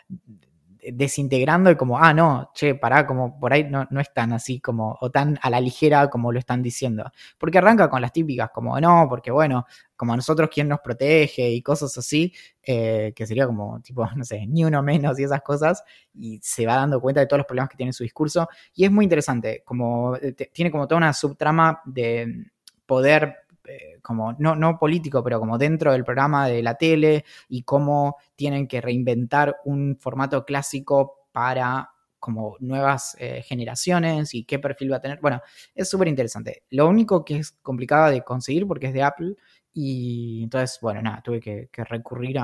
[0.82, 4.60] desintegrando y como, ah, no, che, pará, como por ahí no, no es tan así
[4.60, 7.10] como, o tan a la ligera como lo están diciendo.
[7.38, 11.50] Porque arranca con las típicas, como, no, porque bueno, como a nosotros quién nos protege
[11.50, 15.42] y cosas así, eh, que sería como, tipo, no sé, ni uno menos y esas
[15.42, 18.48] cosas, y se va dando cuenta de todos los problemas que tiene su discurso.
[18.74, 22.46] Y es muy interesante, como, eh, tiene como toda una subtrama de
[22.86, 23.36] poder
[23.70, 28.16] eh, como no, no político, pero como dentro del programa de la tele y cómo
[28.36, 34.96] tienen que reinventar un formato clásico para como nuevas eh, generaciones y qué perfil va
[34.98, 35.18] a tener.
[35.20, 35.40] Bueno,
[35.74, 36.64] es súper interesante.
[36.70, 39.36] Lo único que es complicado de conseguir porque es de Apple
[39.72, 42.38] y entonces, bueno, nada, tuve que, recurrir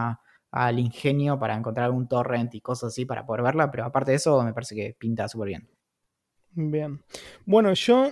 [0.51, 4.17] al ingenio para encontrar un torrent y cosas así para poder verla, pero aparte de
[4.17, 5.69] eso me parece que pinta súper bien.
[6.53, 7.03] Bien.
[7.45, 8.11] Bueno, yo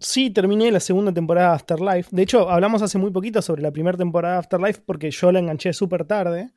[0.00, 2.08] Sí, terminé la segunda temporada de Afterlife.
[2.14, 5.40] De hecho, hablamos hace muy poquito sobre la primera temporada de Afterlife porque yo la
[5.40, 6.52] enganché súper tarde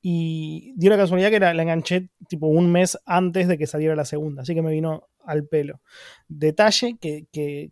[0.00, 4.06] y dio la casualidad que la, enganché tipo un mes antes de que saliera la
[4.06, 5.82] segunda, así que me vino al pelo.
[6.28, 7.70] Detalle que, que,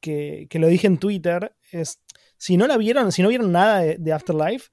[0.00, 2.00] que, lo dije en Twitter es,
[2.38, 4.70] si no la vieron, si no vieron nada de Afterlife,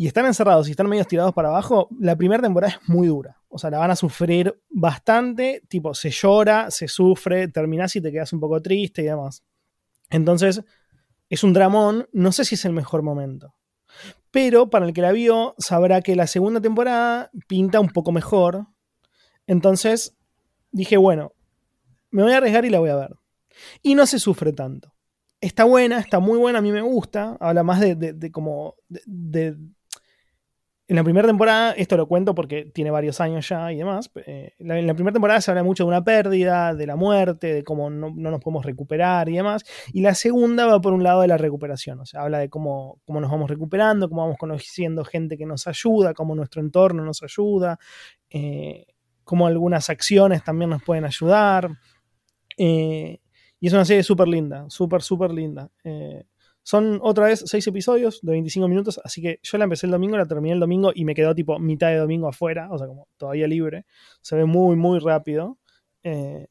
[0.00, 3.38] y están encerrados y están medio tirados para abajo, la primera temporada es muy dura.
[3.50, 8.10] O sea, la van a sufrir bastante, tipo, se llora, se sufre, terminás y te
[8.10, 9.44] quedas un poco triste y demás.
[10.08, 10.62] Entonces,
[11.28, 13.54] es un dramón, no sé si es el mejor momento.
[14.30, 18.68] Pero para el que la vio, sabrá que la segunda temporada pinta un poco mejor.
[19.46, 20.16] Entonces,
[20.72, 21.34] dije, bueno,
[22.10, 23.16] me voy a arriesgar y la voy a ver.
[23.82, 24.94] Y no se sufre tanto.
[25.42, 27.36] Está buena, está muy buena, a mí me gusta.
[27.38, 29.56] Habla más de, de como de,
[30.90, 34.54] en la primera temporada, esto lo cuento porque tiene varios años ya y demás, eh,
[34.58, 37.90] en la primera temporada se habla mucho de una pérdida, de la muerte, de cómo
[37.90, 41.36] no, nos podemos recuperar y demás, y la segunda va por un lado de la
[41.36, 45.46] recuperación, o sea, habla de cómo, cómo nos vamos recuperando, cómo vamos conociendo gente que
[45.46, 47.78] nos ayuda, cómo nuestro entorno nos ayuda,
[48.28, 48.86] eh,
[49.22, 51.70] cómo algunas acciones también nos pueden ayudar.
[52.58, 53.20] Eh,
[53.60, 55.70] y es una serie súper linda, súper, súper linda.
[56.62, 60.16] Son otra vez seis episodios de 25 minutos, así que yo la empecé el domingo,
[60.16, 63.08] la terminé el domingo y me quedó tipo mitad de domingo afuera, o sea, como
[63.16, 63.86] todavía libre.
[64.20, 65.58] Se ve muy, muy rápido.
[66.02, 66.46] Eh,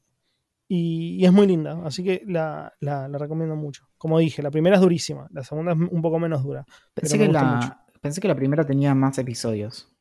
[0.71, 2.71] y, es muy linda, así que la,
[3.11, 3.87] recomiendo mucho.
[3.97, 6.63] Como dije, la primera es durísima, la segunda es un poco menos dura.
[6.93, 9.91] Pensé, que la, pensé que la primera tenía más episodios.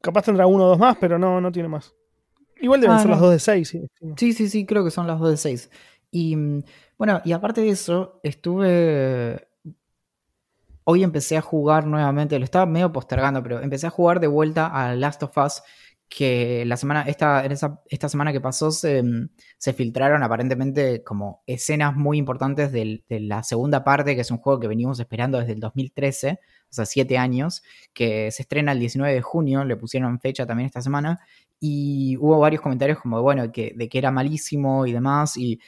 [0.00, 1.94] Capaz tendrá uno o dos más, pero no, no tiene más.
[2.60, 3.68] Igual deben ah, ser las dos de seis.
[3.68, 5.70] Sí, sí, sí, sí, creo que son las dos de seis.
[6.10, 6.64] Y mm,
[6.96, 9.48] bueno, y aparte de eso, estuve.
[10.84, 14.68] Hoy empecé a jugar nuevamente, lo estaba medio postergando, pero empecé a jugar de vuelta
[14.68, 15.62] a Last of Us,
[16.08, 21.42] que la semana, esta, esa, esta semana que pasó se, mm, se, filtraron aparentemente como
[21.46, 25.52] escenas muy importantes de la segunda parte, que es un juego que venimos esperando desde
[25.52, 26.40] el 2013,
[26.70, 30.66] o sea, siete años, que se estrena el 19 de junio, le pusieron fecha también
[30.66, 31.20] esta semana,
[31.60, 35.60] y hubo varios comentarios como, bueno, que, de que era malísimo y demás, y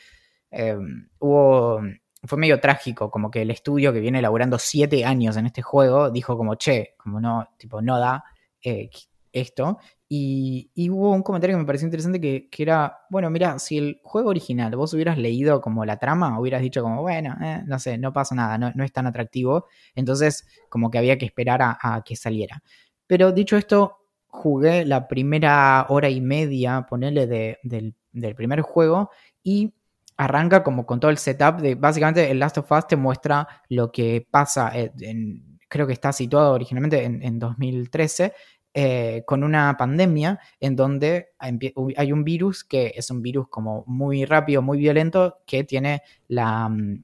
[0.50, 1.80] Em, hubo,
[2.24, 6.10] fue medio trágico, como que el estudio que viene elaborando siete años en este juego
[6.10, 8.24] dijo como, che, como no, tipo, no da
[8.62, 8.90] eh,
[9.32, 9.78] esto.
[10.08, 14.30] Y, hubo un comentario que me pareció interesante que, era, bueno, mira, si el juego
[14.30, 18.12] original vos hubieras leído como la trama, hubieras dicho como, bueno, eh, no sé, no
[18.12, 19.66] pasa nada, no, es tan atractivo.
[19.94, 22.62] Entonces, como que había que esperar a, que saliera.
[23.06, 27.26] Pero dicho esto, jugué la primera hora y media, ponele,
[27.62, 29.10] del, del primer juego
[29.42, 29.74] y
[30.20, 33.90] arranca como con todo el setup de básicamente el Last of Us te muestra lo
[33.90, 38.34] que pasa en, creo que está situado originalmente en, 2013
[38.74, 44.26] eh, con una pandemia en donde hay un virus que es un virus como muy
[44.26, 47.02] rápido, muy violento, que tiene la, mm,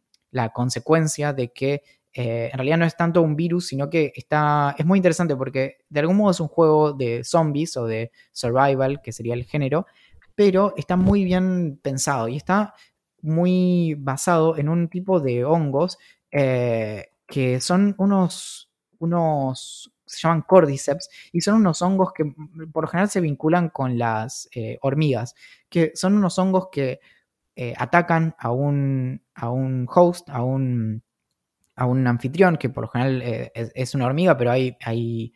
[0.52, 4.84] consecuencia de que eh, en realidad no es tanto un virus, sino que está, es
[4.84, 9.12] muy interesante porque de algún modo es un juego de zombies o de survival, que
[9.12, 9.86] sería el género,
[10.34, 12.74] pero está muy bien pensado y está
[13.22, 15.98] muy basado en un tipo de hongos
[16.30, 22.24] eh, que son unos, unos, se llaman cordyceps, y son unos hongos que
[22.72, 25.34] por lo general se vinculan con las eh, hormigas,
[25.68, 27.00] que son unos hongos que
[27.56, 31.02] eh, atacan a un, a un host, a un,
[31.74, 33.22] a un anfitrión, que por lo general
[33.54, 35.32] es, una hormiga, pero hay, hay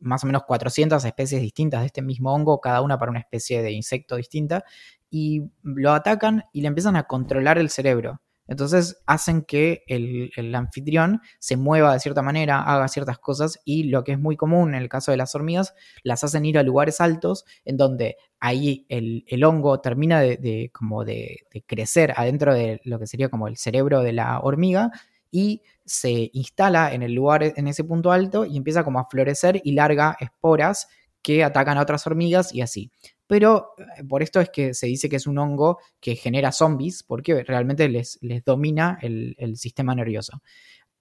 [0.00, 3.60] más o menos 400 especies distintas de este mismo hongo, cada una para una especie
[3.60, 4.64] de insecto distinta,
[5.10, 8.20] y lo atacan y le empiezan a controlar el cerebro.
[8.50, 14.02] Entonces hacen que el, anfitrión se mueva de cierta manera, haga ciertas cosas y lo
[14.02, 17.00] que es muy común en el caso de las hormigas, las hacen ir a lugares
[17.00, 23.06] altos en donde ahí el, hongo termina de, como de, crecer adentro de lo que
[23.06, 24.90] sería como el cerebro de la hormiga
[25.30, 29.60] y se instala en el lugar, en ese punto alto y empieza como a florecer
[29.62, 30.88] y larga esporas
[31.22, 32.90] que atacan a otras hormigas y así
[33.30, 37.04] pero eh, por esto es que se dice que es un hongo que genera zombies,
[37.04, 40.42] porque realmente les, les domina el, sistema nervioso.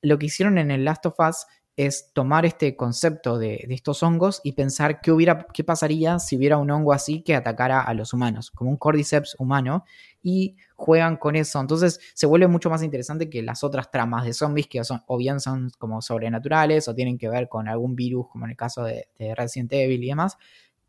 [0.04, 4.42] Lo que hicieron en el Last of Us es tomar este concepto de, estos hongos
[4.44, 8.14] y pensar qué, hubiera, qué pasaría si hubiera un hongo así que atacara a los
[8.14, 9.84] humanos, como un cordyceps humano,
[10.22, 11.60] y juegan con eso.
[11.60, 15.18] Entonces se vuelve mucho más interesante que las otras tramas de zombies que son, o
[15.18, 18.84] bien son como sobrenaturales o tienen que ver con algún virus, como en el caso
[18.84, 20.38] de, de Resident Evil y demás.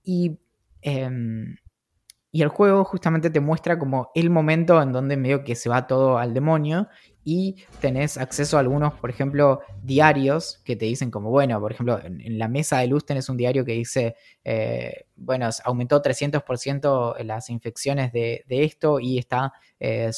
[0.05, 0.38] Y
[0.82, 1.56] Em,
[2.32, 5.88] y el juego justamente te muestra como el momento en donde medio que se va
[5.88, 6.88] todo al demonio
[7.24, 12.00] y tenés acceso a algunos, por ejemplo, diarios que te dicen como, bueno, por ejemplo,
[12.02, 14.14] en, la mesa de luz tenés un diario que dice,
[14.44, 20.10] eh, bueno, aumentó 300% las infecciones de, esto y está eh,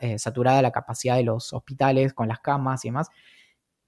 [0.00, 3.08] eh, saturada la capacidad de los hospitales con las camas y demás.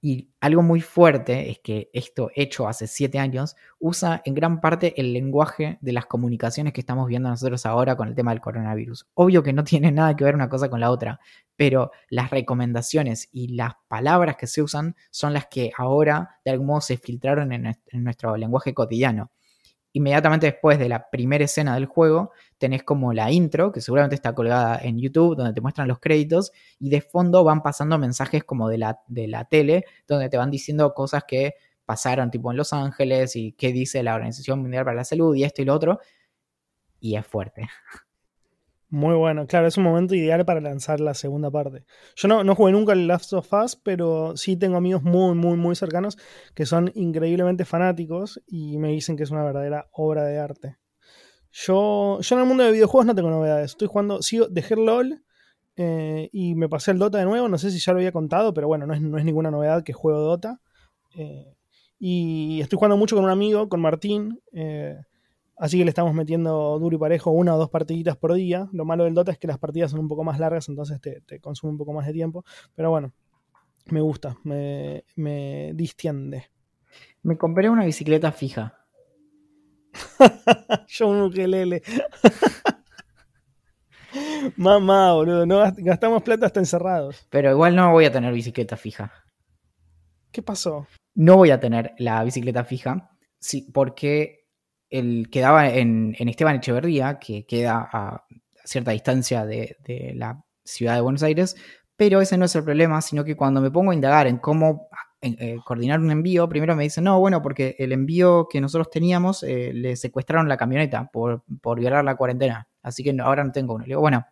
[0.01, 4.95] Y algo muy fuerte es que esto hecho hace siete años usa en gran parte
[5.01, 9.09] el lenguaje de las comunicaciones que estamos viendo nosotros ahora con el tema del coronavirus.
[9.15, 11.19] Obvio que no tiene nada que ver una cosa con la otra,
[11.57, 16.67] pero las recomendaciones y las palabras que se usan son las que ahora de algún
[16.67, 19.33] modo se filtraron en, nuestro lenguaje cotidiano
[19.97, 24.35] inmediatamente después de la primera escena del juego, tenés como la intro, que seguramente está
[24.35, 28.69] colgada en YouTube, donde te muestran los créditos, y de fondo van pasando mensajes como
[28.69, 31.55] de la, de la tele, donde te van diciendo cosas que
[31.87, 35.45] pasaron tipo en Los Ángeles y qué dice la Organización Mundial para la Salud y
[35.45, 35.99] esto y lo otro.
[37.01, 37.67] Y es fuerte.
[38.97, 41.85] Muy bueno, claro, es un momento ideal para lanzar la segunda parte.
[42.17, 45.59] Yo no, no jugué nunca el Last of Us, pero sí tengo amigos muy, muy,
[45.59, 46.17] muy cercanos
[46.55, 50.79] que son increíblemente fanáticos y me dicen que es una verdadera obra de arte.
[51.53, 53.73] Yo, yo en el mundo de videojuegos no tengo novedades.
[53.73, 55.23] Estoy jugando, sigo, dejé LOL
[55.77, 57.51] eh, y me pasé el Dota de nuevo.
[57.51, 59.85] No sé si ya lo había contado, pero bueno, no es, no es ninguna novedad
[59.85, 60.63] que juego Dota.
[61.19, 61.55] Eh,
[61.99, 64.41] y estoy jugando mucho con un amigo, con Martín.
[64.55, 64.97] Eh,
[65.57, 68.69] Así que le estamos metiendo duro y parejo una o dos partiditas por día.
[68.73, 71.41] Lo malo del Dota es que las partidas son un poco más largas, entonces te,
[71.41, 72.45] consume un poco más de tiempo.
[72.75, 73.13] Pero bueno,
[73.87, 76.51] me gusta, me, me distiende.
[77.23, 78.75] Me compré una bicicleta fija.
[80.89, 81.83] Yo un ukelele.
[84.57, 87.27] Mamá, boludo, no gastamos plata hasta encerrados.
[87.31, 89.13] Pero igual no voy a tener bicicleta fija.
[90.31, 90.87] ¿Qué pasó?
[91.15, 94.46] No voy a tener la bicicleta fija, sí, porque
[94.99, 98.25] el, quedaba en, Esteban Echeverría, que queda a
[98.65, 99.77] cierta distancia de,
[100.15, 101.57] la ciudad de Buenos Aires,
[101.97, 104.89] pero ese no es el problema, sino que cuando me pongo a indagar en cómo
[105.23, 109.43] eh, coordinar un envío, primero me dicen, no, bueno, porque el envío que nosotros teníamos
[109.43, 113.75] eh, le secuestraron la camioneta por, por violar la cuarentena, así que ahora no tengo
[113.75, 113.85] uno.
[113.85, 114.27] Le digo, bueno,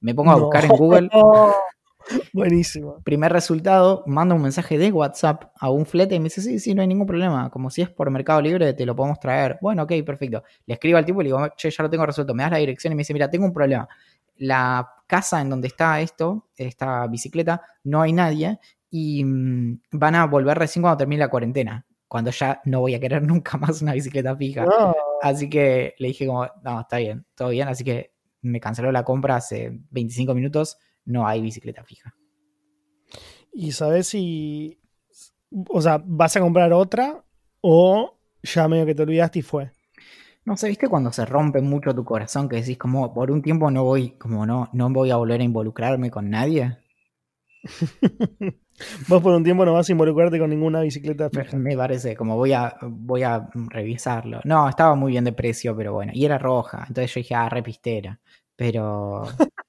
[0.00, 1.10] me pongo a buscar en Google.
[2.32, 3.00] Buenísimo.
[3.04, 6.74] Primer resultado, manda un mensaje de WhatsApp a un flete y me dice, sí, sí,
[6.74, 7.50] no hay ningún problema.
[7.50, 9.58] Como si es por Mercado Libre, te lo podemos traer.
[9.60, 10.42] Bueno, ok, perfecto.
[10.66, 12.34] Le escribo al tipo y le digo, che, ya lo tengo resuelto.
[12.34, 13.88] Me das la dirección y me dice, mira, tengo un problema.
[14.36, 18.58] La casa en donde está esto, esta bicicleta, no hay nadie
[18.90, 21.86] y mm, van a volver recién cuando termine la cuarentena.
[22.06, 24.64] Cuando ya no voy a querer nunca más una bicicleta fija.
[25.22, 27.68] Así que le dije como, no, está bien, todo bien.
[27.68, 32.14] Así que me canceló la compra hace 25 minutos no hay bicicleta fija.
[33.52, 34.78] ¿Y sabes si,
[35.68, 37.24] o sea, vas a comprar otra
[37.60, 39.72] o ya medio que te olvidaste y fue?
[40.44, 43.70] No sé, ¿viste cuando se rompe mucho tu corazón que decís como por un tiempo
[43.70, 46.78] no voy, como no, no voy a volver a involucrarme con nadie?
[49.08, 51.56] Vos por un tiempo no vas a involucrarte con ninguna bicicleta fija.
[51.56, 54.40] Me parece, como voy a, voy a revisarlo.
[54.44, 56.12] No, estaba muy bien de precio, pero bueno.
[56.14, 56.84] Y era roja.
[56.86, 58.20] Entonces yo dije, ah, repistera.
[58.54, 59.24] Pero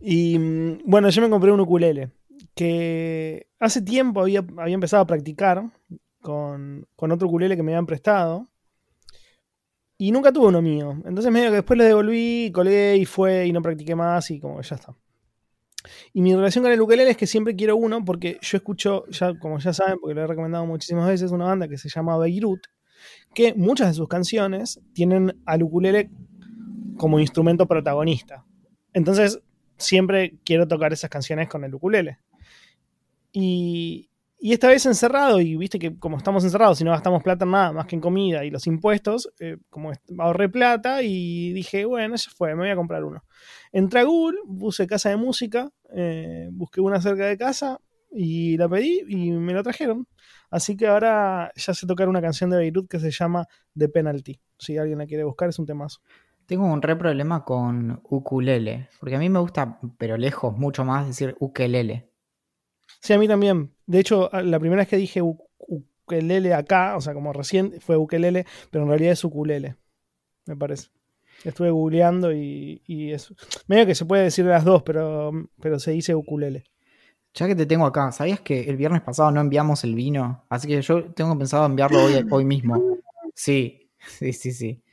[0.00, 2.10] Y mm, bueno, yo me compré un ukulele
[2.54, 5.70] que hace tiempo había, había empezado a practicar
[6.20, 8.48] con, otro ukulele que me habían prestado.
[9.96, 11.00] Y nunca tuve uno mío.
[11.04, 14.60] Entonces medio que después lo devolví, colgué y fue y no practiqué más y como
[14.60, 14.96] ya está.
[16.12, 19.38] Y mi relación con el ukulele es que siempre quiero uno porque yo escucho, ya,
[19.38, 22.66] como ya saben, porque lo he recomendado muchísimas veces, una banda que se llama Beirut,
[23.34, 26.10] que muchas de sus canciones tienen al ukulele
[26.96, 28.43] como instrumento protagonista.
[28.94, 29.40] Entonces,
[29.76, 32.18] siempre quiero tocar esas canciones con el ukulele.
[33.32, 34.08] Y,
[34.40, 37.86] esta vez encerrado, y viste que como estamos encerrados y no gastamos plata nada más
[37.86, 42.54] que en comida y los impuestos, eh, como ahorré plata y dije, bueno, ya fue,
[42.54, 43.24] me voy a comprar uno.
[43.72, 47.80] Entré a Google, puse casa de música, eh, busqué una cerca de casa
[48.12, 50.06] y la pedí y me lo trajeron.
[50.50, 54.40] Así que ahora ya sé tocar una canción de Beirut que se llama The Penalty.
[54.58, 56.00] Si alguien la quiere buscar, es un temazo.
[56.46, 61.06] Tengo un re problema con ukulele, porque a mí me gusta, pero lejos, mucho más
[61.06, 62.10] decir ukelele.
[63.00, 63.72] Sí, a mí también.
[63.86, 68.46] De hecho, la primera vez que dije ukelele acá, o sea, como recién fue ukelele,
[68.70, 69.76] pero en realidad es ukulele,
[70.46, 70.88] me parece.
[71.44, 73.34] Estuve googleando y, y es
[73.66, 76.64] medio que se puede decir las dos, pero, pero se dice ukulele.
[77.34, 80.44] Ya que te tengo acá, ¿sabías que el viernes pasado no enviamos el vino?
[80.48, 83.00] Así que yo tengo pensado enviarlo hoy, hoy mismo.
[83.34, 84.83] Sí, sí, sí, sí.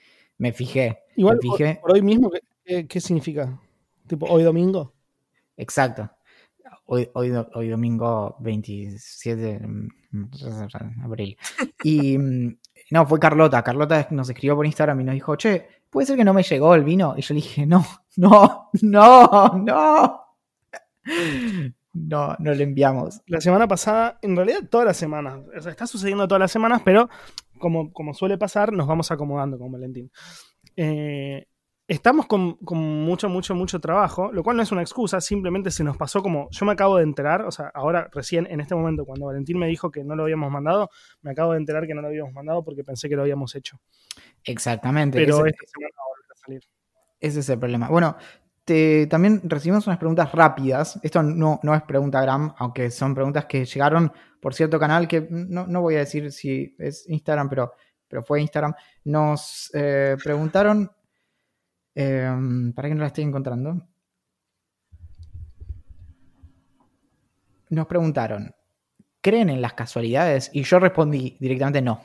[0.41, 0.97] Me fijé.
[1.17, 1.80] Igual me fijé.
[1.80, 2.32] por hoy mismo,
[2.65, 3.62] ¿qué, significa?
[4.08, 4.91] Tipo, hoy domingo.
[5.56, 6.10] Exacto.
[6.86, 9.88] Hoy, hoy, hoy domingo 27 de
[11.04, 11.38] abril.
[11.84, 12.58] Y mm,
[12.89, 13.62] no, fue Carlota.
[13.62, 16.73] Carlota nos escribió por Instagram y nos dijo, che, ¿puede ser que no me llegó
[16.73, 17.13] el vino?
[17.15, 20.21] Y yo le dije, no, no, no, no.
[21.93, 23.21] No, no le enviamos.
[23.27, 26.82] La semana pasada, en realidad todas las semanas, o sea, está sucediendo todas las semanas,
[26.86, 27.10] pero
[27.60, 30.12] como, como suele pasar, nos vamos acomodando con Valentín.
[30.77, 31.45] Eh,
[31.88, 35.84] estamos con, con mucho, mucho, mucho trabajo, lo cual no es una excusa, simplemente se
[35.84, 39.06] nos pasó como, yo me acabo de enterar, o sea, ahora recién en este momento,
[39.06, 40.89] cuando Valentín me dijo que no lo habíamos mandado,
[41.21, 43.77] me acabo de enterar que no lo habíamos mandado porque pensé que lo habíamos hecho.
[44.45, 45.19] Exactamente.
[45.19, 46.63] Pero ese, esta semana va a volver a salir.
[47.19, 47.89] ese es el problema.
[47.89, 48.15] Bueno,
[48.65, 51.00] te- también recibimos unas preguntas rápidas.
[51.04, 55.28] Esto no, no es pregunta gram, aunque son preguntas que llegaron por cierto canal que
[55.30, 57.74] no, no voy a decir si es Instagram, pero,
[58.08, 58.74] pero fue Instagram.
[59.06, 60.91] Nos eh, preguntaron.
[61.95, 63.88] eh, para que no la estoy encontrando.
[67.69, 68.54] Nos preguntaron.
[69.21, 70.50] ¿Creen en las casualidades?
[70.54, 72.02] Y yo respondí directamente no.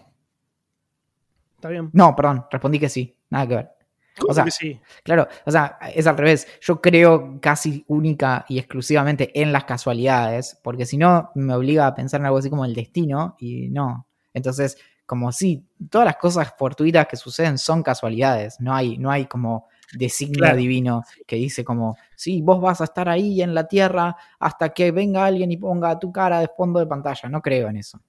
[1.57, 1.91] ¿Está bien?
[1.93, 3.17] No, perdón, respondí que sí.
[3.31, 3.71] Nada que ver.
[4.19, 4.81] ¿Cómo o sea, sí?
[5.03, 6.47] Claro, o sea, es al revés.
[6.61, 11.95] Yo creo casi única y exclusivamente en las casualidades, porque si no me obliga a
[11.95, 14.07] pensar en algo así como el destino y no.
[14.33, 19.27] Entonces, como si todas las cosas fortuitas que suceden son casualidades, no hay, no hay
[19.27, 20.57] como designio Claro.
[20.57, 24.91] divino que dice como, sí, vos vas a estar ahí en la tierra hasta que
[24.91, 27.29] venga alguien y ponga tu cara de fondo de pantalla.
[27.29, 28.01] No creo en eso.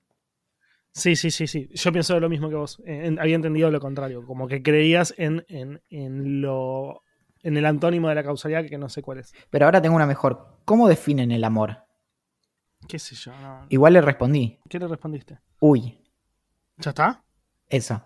[0.98, 1.70] Sí, sí, sí, sí.
[1.74, 2.82] Yo pienso lo mismo que vos.
[2.86, 4.26] Eh, en- había entendido lo contrario.
[4.26, 7.04] Como que creías en, en, en lo.
[7.44, 9.32] en el antónimo de la causalidad que no sé cuál es.
[9.52, 10.58] Pero ahora tengo una mejor.
[10.66, 11.84] ¿Cómo definen el amor?
[12.88, 13.32] ¿Qué sé yo?
[13.42, 13.68] No.
[13.70, 15.40] Igual le respondí, ¿Qué le respondiste?
[15.60, 16.00] uy,
[16.78, 17.24] ¿Ya está?
[17.70, 18.02] eso,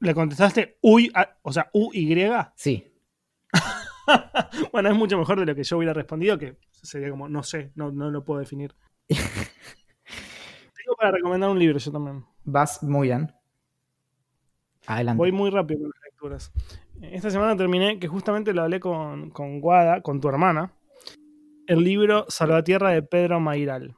[0.00, 2.28] ¿Le contestaste uy, a- o sea, UY?
[2.54, 2.92] sí.
[4.72, 7.70] bueno, es mucho mejor de lo que yo hubiera respondido, que sería como, no sé,
[7.76, 8.74] no, no lo puedo definir.
[10.84, 12.24] Tengo para recomendar un libro yo también.
[12.44, 13.32] Vas muy bien.
[14.86, 15.18] Adelante.
[15.18, 16.52] Voy muy rápido con las lecturas.
[17.00, 20.72] Esta semana terminé, que justamente lo hablé con, con Guada, con tu hermana,
[21.66, 23.96] el libro Salvatierra de Pedro Mairal.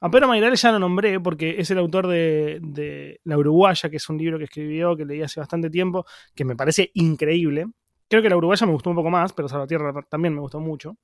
[0.00, 3.96] A Pedro Mairal ya lo nombré porque es el autor de, de La Uruguaya, que
[3.96, 7.66] es un libro que escribió, que leí hace bastante tiempo, que me parece increíble.
[8.08, 10.96] Creo que La Uruguaya me gustó un poco más, pero Salvatierra también me gustó mucho.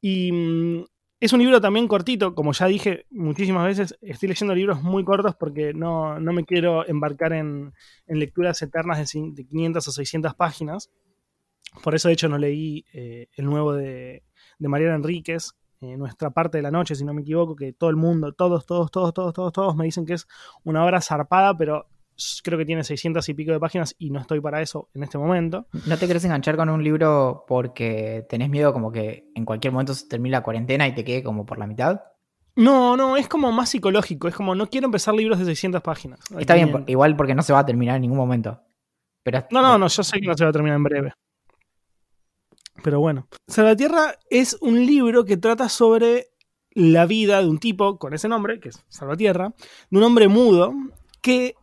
[0.00, 0.84] Y mm,
[1.24, 5.34] es un libro también cortito, como ya dije muchísimas veces, estoy leyendo libros muy cortos
[5.36, 7.72] porque no, no me quiero embarcar en,
[8.06, 10.90] en lecturas eternas de, cin- de 500 o 600 páginas.
[11.82, 14.22] Por eso, de hecho, no leí eh, el nuevo de,
[14.58, 17.90] de Mariana Enríquez, eh, Nuestra parte de la noche, si no me equivoco, que todo
[17.90, 20.26] el mundo, todos, todos, todos, todos, todos, todos me dicen que es
[20.62, 21.86] una obra zarpada, pero
[22.42, 25.18] creo que tiene 600 y pico de páginas y no estoy para eso en este
[25.18, 25.66] momento.
[25.86, 29.94] ¿No te querés enganchar con un libro porque tenés miedo como que en cualquier momento
[29.94, 32.02] se termine la cuarentena y te quede como por la mitad?
[32.56, 36.20] No, no, es como más psicológico, es como no quiero empezar libros de 600 páginas.
[36.38, 36.90] Está bien, 500.
[36.90, 38.60] igual porque no se va a terminar en ningún momento.
[39.24, 41.12] Pero No, no, no, yo sé que no se va a terminar en breve.
[42.82, 43.26] Pero bueno.
[43.48, 46.28] Salvatierra es un libro que trata sobre
[46.70, 49.54] la vida de un tipo con ese nombre, que es Salvatierra,
[49.90, 50.74] de un hombre mudo
[51.22, 51.54] que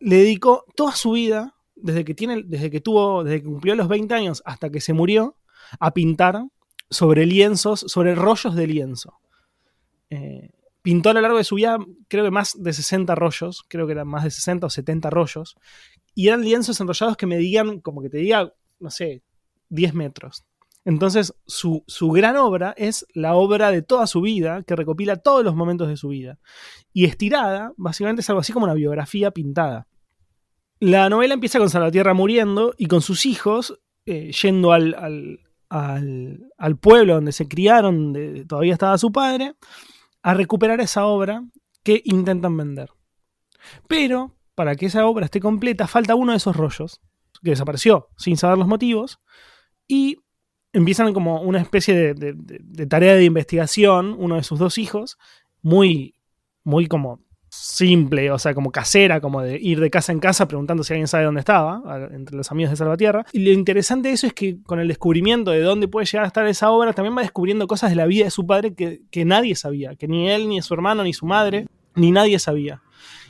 [0.00, 3.88] le dedicó toda su vida, desde que, tiene, desde que tuvo, desde que cumplió los
[3.88, 5.36] 20 años hasta que se murió,
[5.78, 6.42] a pintar
[6.88, 9.20] sobre lienzos, sobre rollos de lienzo.
[10.10, 10.50] Eh,
[10.82, 13.92] pintó a lo largo de su vida, creo que más de 60 rollos, creo que
[13.92, 15.56] eran más de 60 o 70 rollos,
[16.14, 19.22] y eran lienzos enrollados que medían, como que te diga, no sé,
[19.68, 20.44] 10 metros.
[20.84, 25.44] Entonces, su, su gran obra es la obra de toda su vida, que recopila todos
[25.44, 26.38] los momentos de su vida.
[26.92, 29.86] Y estirada, básicamente es algo así como una biografía pintada.
[30.80, 36.76] La novela empieza con Salvatierra muriendo y con sus hijos eh, yendo al, al, al,
[36.78, 39.54] pueblo donde se criaron, donde todavía estaba su padre,
[40.22, 41.44] a recuperar esa obra
[41.82, 42.90] que intentan vender.
[43.86, 47.00] Pero, para que esa obra esté completa, falta uno de esos rollos,
[47.42, 49.20] que desapareció sin saber los motivos,
[49.86, 50.16] y
[50.72, 55.18] empiezan como una especie de, tarea de investigación, uno de sus dos hijos,
[55.62, 56.14] muy,
[56.64, 57.20] muy como
[57.60, 61.06] simple, o sea, como casera, como de ir de casa en casa preguntando si alguien
[61.06, 63.26] sabe dónde estaba, entre los amigos de Salvatierra.
[63.32, 66.28] Y lo interesante de eso es que con el descubrimiento de dónde puede llegar a
[66.28, 69.54] estar esa obra, también va descubriendo cosas de la vida de su padre que, nadie
[69.56, 72.82] sabía, que ni él, ni su hermano, ni su madre, ni nadie sabía.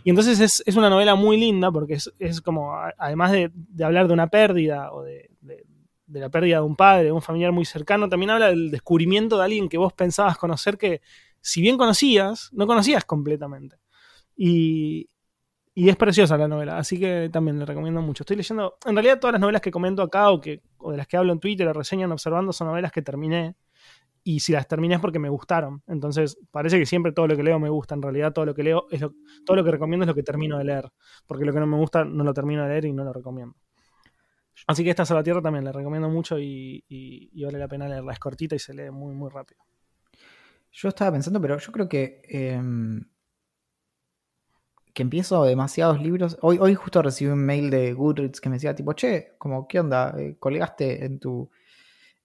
[0.05, 3.51] Y entonces es, una novela muy linda porque es, como, además de,
[3.85, 7.51] hablar de una pérdida o de, de, la pérdida de un padre, de un familiar
[7.51, 11.01] muy cercano, también habla del descubrimiento de alguien que vos pensabas conocer que,
[11.41, 13.80] si bien conocías, no conocías completamente.
[14.43, 15.11] Y,
[15.74, 18.22] es preciosa la novela, así que también le recomiendo mucho.
[18.22, 21.18] Estoy leyendo, en realidad todas las novelas que comento acá o, que, de las que
[21.18, 23.55] hablo en Twitter o reseñan observando son novelas que terminé.
[24.24, 25.82] Y si las terminé es porque me gustaron.
[25.86, 27.95] Entonces, parece que siempre todo lo que leo me gusta.
[27.95, 29.14] En realidad, todo lo que leo es lo,
[29.45, 30.91] todo lo que recomiendo es lo que termino de leer.
[31.26, 33.57] Porque lo que no me gusta no lo termino de leer y no lo recomiendo.
[34.66, 38.12] Así que esta Sola Tierra también la recomiendo mucho y, vale la pena leerla.
[38.12, 39.62] Es cortita y se lee muy, muy rápido.
[40.72, 43.05] Yo estaba pensando, pero yo creo que em,
[44.93, 46.38] que empiezo demasiados libros.
[46.43, 49.80] Hoy, hoy justo recibí un mail de Goodreads que me decía tipo, che, como, ¿qué
[49.80, 50.14] onda?
[50.18, 51.51] Eh, ¿Colgaste en tu,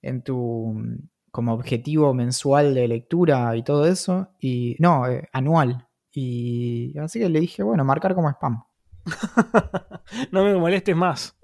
[0.01, 4.29] en tu mm, como objetivo mensual de lectura y todo eso?
[4.39, 5.87] Y no, eh, anual.
[6.11, 8.63] Y así que le dije, bueno, marcar como spam.
[10.31, 11.37] no me molestes más.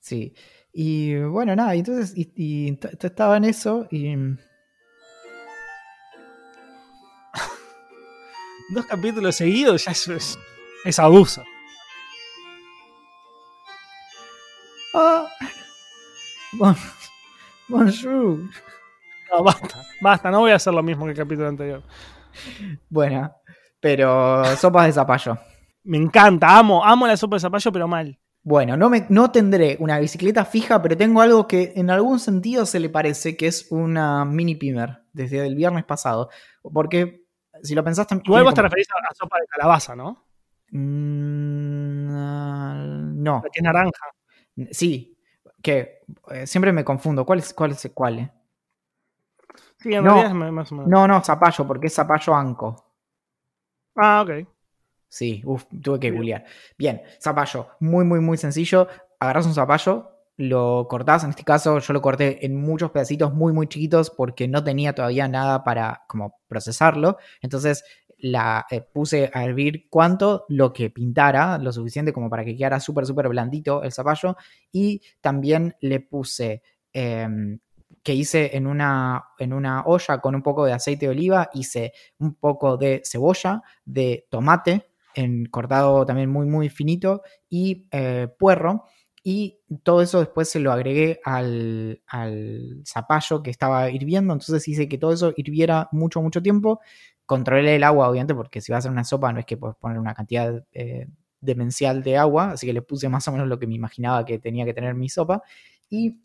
[0.00, 0.34] Sí.
[0.72, 4.12] Y bueno, nada, entonces y, y estaba en eso y
[8.70, 10.38] dos capítulos seguidos, ya eso es,
[10.84, 11.44] es abuso.
[14.94, 15.26] Ah.
[17.68, 18.38] bonjour.
[19.32, 21.82] No, basta, basta, no voy a hacer lo mismo que el capítulo anterior.
[22.88, 23.32] Bueno,
[23.80, 25.38] pero sopas de zapallo.
[25.84, 28.18] Me encanta, amo, amo la sopa de zapallo, pero mal.
[28.42, 32.66] Bueno, no, me, no tendré una bicicleta fija, pero tengo algo que en algún sentido
[32.66, 36.28] se le parece, que es una mini pimer, desde el viernes pasado.
[36.62, 37.23] Porque
[37.62, 38.20] si lo pensaste.
[38.24, 40.24] Igual vos te referís a, sopa de calabaza, ¿no?
[40.70, 42.04] Mm,
[43.22, 43.40] no.
[43.44, 44.06] La que es naranja.
[44.70, 45.18] Sí,
[45.62, 46.00] que
[46.30, 47.24] eh, siempre me confundo.
[47.24, 47.72] ¿Cuál es cuál?
[47.72, 48.30] Es, cuál eh?
[49.78, 50.90] Sí, en realidad es más o menos.
[50.90, 52.92] No, no, zapallo, porque es zapallo anco.
[53.96, 54.48] Ah, ok.
[55.08, 56.44] Sí, uf, tuve que googlear.
[56.76, 58.88] Bien, zapallo, muy, muy, muy sencillo.
[59.20, 63.52] Agarras un zapallo, lo cortás, en este caso yo lo corté en muchos pedacitos muy
[63.52, 67.84] muy chiquitos porque no tenía todavía nada para como procesarlo, entonces
[68.24, 72.80] la eh, puse a hervir cuanto lo que pintara, lo suficiente como para que quedara
[72.80, 74.36] súper súper blandito el zapallo.
[74.72, 76.62] Y también le puse
[76.94, 77.58] em,
[78.02, 81.92] que hice en una, en una olla con un poco de aceite de oliva, hice
[82.18, 88.84] un poco de cebolla, de tomate, en, cortado también muy muy finito y eh, puerro
[89.26, 92.02] y todo eso después se lo agregué al,
[92.86, 94.34] zapallo que estaba hirviendo.
[94.34, 96.80] Entonces hice que todo eso hirviera mucho, mucho tiempo.
[97.24, 99.76] Controlé el agua, obviamente, porque si vas a hacer una sopa no es que puedes
[99.78, 101.08] poner una cantidad eh,
[101.40, 102.50] demencial de agua.
[102.52, 104.94] Así que le puse más o menos lo que me imaginaba que tenía que tener
[104.94, 105.42] mi sopa.
[105.88, 106.20] Y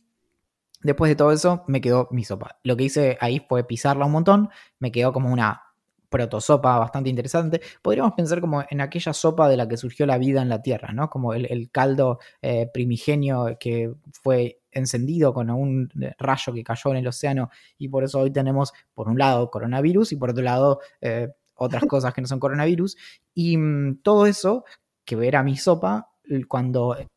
[0.83, 2.59] después de todo eso me quedó mi sopa.
[2.63, 4.49] Lo que hice ahí fue pisarla un montón.
[4.77, 5.68] Me quedó como una
[6.09, 7.61] protosopa bastante interesante.
[7.81, 10.91] Podríamos pensar como en aquella sopa de la que surgió la vida en la Tierra,
[10.91, 11.09] ¿no?
[11.09, 17.07] Como el, caldo eh, primigenio que fue encendido con un rayo que cayó en el
[17.07, 21.29] océano y por eso hoy tenemos, por un lado, coronavirus y por otro lado, eh,
[21.55, 22.97] otras cosas que no son coronavirus.
[23.33, 24.65] Y mm, todo eso,
[25.05, 26.11] que era mi sopa,
[26.47, 27.07] cuando eh,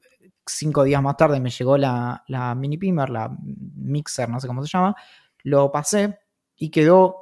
[0.47, 4.63] cinco días más tarde me llegó la, la mini pimer, la mixer, no sé cómo
[4.63, 4.95] se llama,
[5.45, 6.19] lo pasé
[6.57, 7.22] y quedó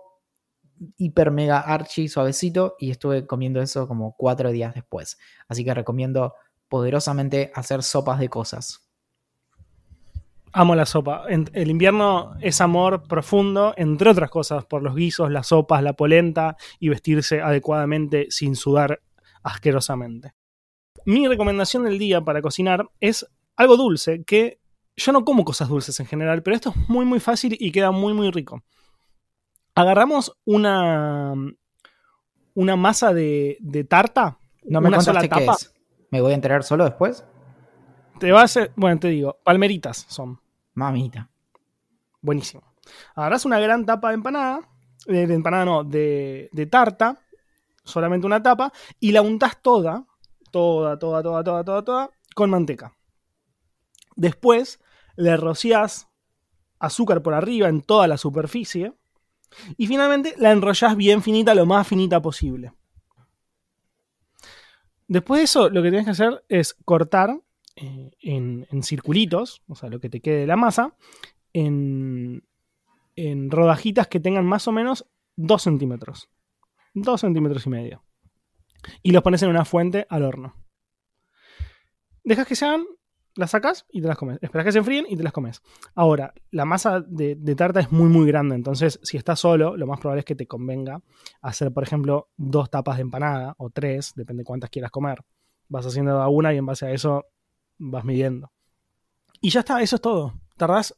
[0.96, 5.18] hiper mega archi suavecito y estuve comiendo eso como cuatro días después.
[5.48, 6.34] Así que recomiendo
[6.68, 8.86] poderosamente hacer sopas de cosas.
[10.52, 11.24] Amo la sopa.
[11.28, 16.56] El invierno es amor profundo, entre otras cosas, por los guisos, las sopas, la polenta
[16.80, 19.00] y vestirse adecuadamente sin sudar
[19.42, 20.34] asquerosamente.
[21.06, 23.26] Mi recomendación del día para cocinar es
[23.56, 24.60] algo dulce, que
[24.96, 27.90] yo no como cosas dulces en general, pero esto es muy muy fácil y queda
[27.90, 28.62] muy muy rico
[29.74, 31.34] agarramos una,
[32.54, 34.38] una masa de, tarta.
[34.64, 35.74] No me contaste qué es.
[36.10, 37.24] ¿Me voy a enterar solo después?
[38.18, 40.40] Te va a hacer, bueno, te digo, palmeritas son.
[40.74, 41.30] Mamita.
[42.20, 42.62] Buenísimo.
[43.14, 44.60] Agarras una gran tapa de empanada,
[45.06, 47.18] de, empanada no, de, de, tarta,
[47.84, 50.04] solamente una tapa, y la untas toda,
[50.50, 52.96] toda, toda, toda, toda, toda, toda, con manteca.
[54.16, 54.80] Después
[55.16, 56.08] le rociás
[56.78, 58.94] azúcar por arriba en toda la superficie
[59.76, 62.72] Y finalmente la enrollás bien finita, lo más finita posible.
[65.08, 67.40] Después de eso, lo que tienes que hacer es cortar
[67.74, 70.94] eh, en, circulitos, o sea, lo que te quede de la masa,
[71.52, 72.42] en,
[73.50, 76.30] rodajitas que tengan más o menos 2 centímetros.
[76.94, 78.04] 2 centímetros y medio.
[79.02, 80.54] Y los pones en una fuente al horno.
[82.22, 82.66] Dejas que se
[83.36, 84.38] las sacas y te las comes.
[84.40, 85.62] Esperas que se enfríen y te las comes.
[85.94, 88.54] Ahora, la masa de, tarta es muy, muy grande.
[88.54, 91.00] Entonces, si estás solo, lo más probable es que te convenga
[91.40, 95.22] hacer, por ejemplo, dos tapas de empanada o tres, depende de cuántas quieras comer.
[95.68, 97.26] Vas haciendo una y en base a eso
[97.78, 98.50] vas midiendo.
[99.40, 100.34] Y ya está, eso es todo.
[100.56, 100.94] Tardás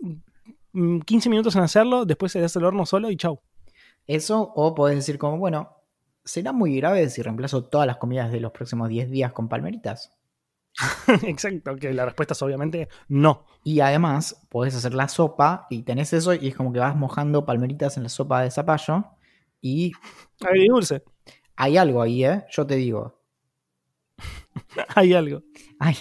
[0.72, 3.40] 15 mm, minutos en hacerlo, después se das el horno solo y chau.
[4.06, 5.76] Eso, o podés decir como, bueno,
[6.24, 10.10] ¿será muy grave si reemplazo todas las comidas de los próximos 10 días con palmeritas?
[11.22, 13.44] Exacto, que la respuesta es obviamente no.
[13.64, 17.44] Y además, podés hacer la sopa y tenés eso y es como que vas mojando
[17.44, 19.04] palmeritas en la sopa de zapallo
[19.60, 19.92] y...
[20.40, 21.02] Hay dulce.
[21.56, 22.44] Hay algo ahí, ¿eh?
[22.50, 23.20] Yo te digo.
[24.96, 25.42] Hay algo.
[25.78, 25.96] Ay.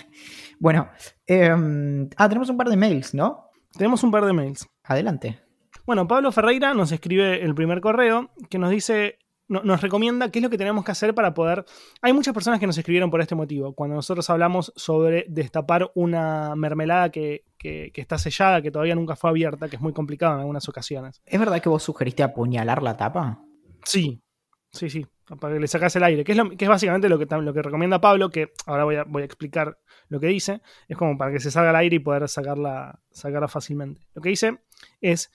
[0.60, 0.90] Bueno,
[1.26, 3.50] em, ah, tenemos un par de mails, ¿no?
[3.74, 4.68] Tenemos un par de mails.
[4.84, 5.42] Adelante.
[5.86, 9.18] Bueno, Pablo Ferreira nos escribe el primer correo que nos dice
[9.52, 11.66] nos recomienda qué es lo que tenemos que hacer para poder...
[12.02, 13.74] Hay muchas personas que nos escribieron por este motivo.
[13.74, 19.68] Cuando nosotros hablamos sobre destapar una mermelada que, está sellada, que todavía nunca fue abierta,
[19.68, 21.22] que es muy complicado en algunas ocasiones.
[21.26, 23.44] ¿Es verdad que vos sugeriste apuñalar la tapa?
[23.84, 24.24] Sí,
[24.72, 25.06] sí, sí,
[25.40, 27.62] para que le sacas el aire, que es, que es básicamente lo que, lo que
[27.62, 29.78] recomienda Pablo, que ahora voy a, voy a explicar
[30.08, 33.48] lo que dice, es como para que se salga el aire y poder sacarla, sacarla
[33.48, 34.02] fácilmente.
[34.14, 34.60] Lo que dice
[35.02, 35.32] es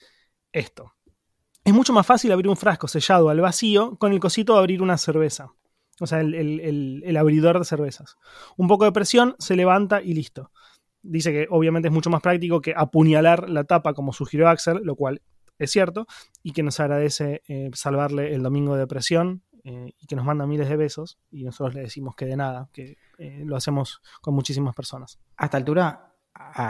[0.51, 0.96] esto.
[1.67, 4.81] Es mucho más fácil abrir un frasco sellado al vacío con el cosito de abrir
[4.81, 5.51] una cerveza.
[5.99, 8.15] O sea, el, abridor de cervezas.
[8.55, 10.49] Un poco de presión, se levanta y listo.
[11.01, 14.95] Dice que obviamente es mucho más práctico que apuñalar la tapa como sugirió Axel, lo
[14.95, 15.21] cual
[15.59, 16.07] es cierto,
[16.41, 20.47] y que nos agradece eh, salvarle el domingo de presión eh, y que nos manda
[20.47, 24.33] miles de besos y nosotros le decimos que de nada, que eh, lo hacemos con
[24.33, 25.19] muchísimas personas.
[25.35, 26.13] A esta altura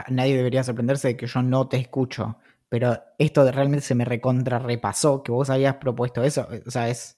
[0.09, 2.39] nadie debería sorprenderse de que yo no te escucho
[2.69, 7.17] pero esto realmente se me recontra repasó, que vos habías propuesto eso, o sea, es...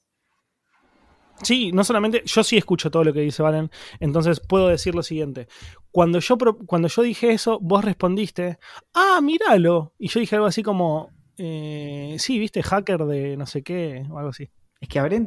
[1.42, 3.72] Sí, no solamente, yo sí escucho todo lo que dice Valen,
[4.02, 5.48] entonces puedo decir lo siguiente.
[5.90, 8.60] Cuando yo, cuando yo dije eso, vos respondiste,
[8.94, 9.94] ah, míralo.
[9.98, 14.18] Y yo dije algo así como, eh, sí, viste, hacker de no sé qué, o
[14.18, 14.50] algo así.
[14.82, 15.26] Es que habré,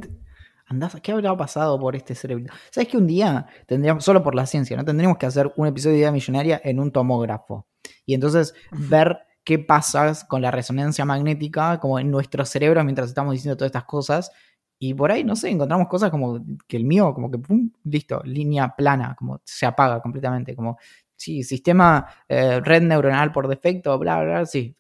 [0.66, 2.52] andás, ¿qué habrá pasado por este cerebro?
[2.70, 4.84] ¿Sabes que un día tendríamos, solo por la ciencia, ¿no?
[4.84, 7.66] Tendríamos que hacer un episodio de Idea Millonaria en un tomógrafo.
[8.04, 13.32] Y entonces ver qué pasa con la resonancia magnética como en nuestro cerebro mientras estamos
[13.34, 14.30] diciendo todas estas cosas.
[14.78, 18.20] Y por ahí, no sé, encontramos cosas como que el mío, como que, pum, listo,
[18.24, 20.76] línea plana, como se apaga completamente, como,
[21.22, 24.76] sí, sistema eh, red neuronal por defecto, bla, bla, bla, sí,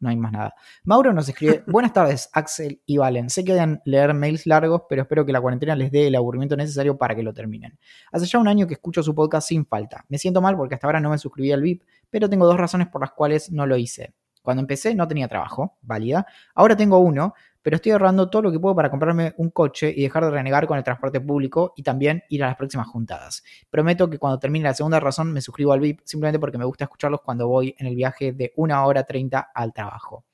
[0.00, 0.54] no hay más nada.
[0.84, 3.30] Mauro nos escribe, buenas tardes, Axel y Valen.
[3.30, 6.56] Sé que deben leer mails largos, pero espero que la cuarentena les dé el aburrimiento
[6.56, 7.78] necesario para que lo terminen.
[8.12, 10.04] Hace ya un año que escucho su podcast sin falta.
[10.08, 12.88] Me siento mal porque hasta ahora no me suscribí al VIP, pero tengo dos razones
[12.88, 14.14] por las cuales no lo hice.
[14.44, 16.26] Cuando empecé no tenía trabajo, válida.
[16.54, 17.32] Ahora tengo uno,
[17.62, 20.66] pero estoy ahorrando todo lo que puedo para comprarme un coche y dejar de renegar
[20.66, 23.42] con el transporte público y también ir a las próximas juntadas.
[23.70, 26.84] Prometo que cuando termine la segunda razón me suscribo al VIP simplemente porque me gusta
[26.84, 30.26] escucharlos cuando voy en el viaje de una hora 30 al trabajo.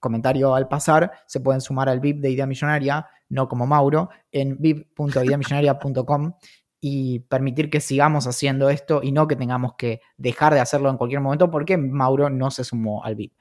[0.00, 4.56] Comentario al pasar, se pueden sumar al VIP de Idea Millonaria, no como Mauro, en
[4.58, 6.32] vip.ideamillonaria.com
[6.80, 10.96] y permitir que sigamos haciendo esto y no que tengamos que dejar de hacerlo en
[10.96, 13.32] cualquier momento porque Mauro no se sumó al VIP.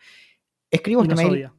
[0.71, 1.51] Escribo este mail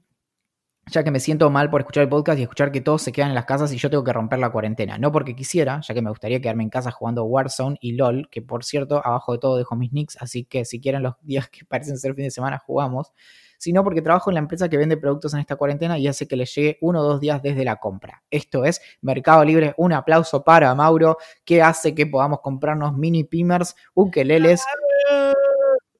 [0.88, 3.30] ya que me siento mal por escuchar el podcast y escuchar que todos se quedan
[3.30, 4.98] en las casas y yo tengo que romper la cuarentena.
[4.98, 8.40] No porque quisiera, ya que me gustaría quedarme en casa jugando Warzone y LOL, que
[8.40, 11.64] por cierto, abajo de todo dejo mis nicks, así que si quieren los días que
[11.64, 13.12] parecen ser fin de semana jugamos,
[13.58, 16.36] sino porque trabajo en la empresa que vende productos en esta cuarentena y hace que
[16.36, 18.22] les llegue uno o dos días desde la compra.
[18.30, 19.74] Esto es Mercado Libre.
[19.76, 24.62] Un aplauso para Mauro, que hace que podamos comprarnos mini pimers, ukeleles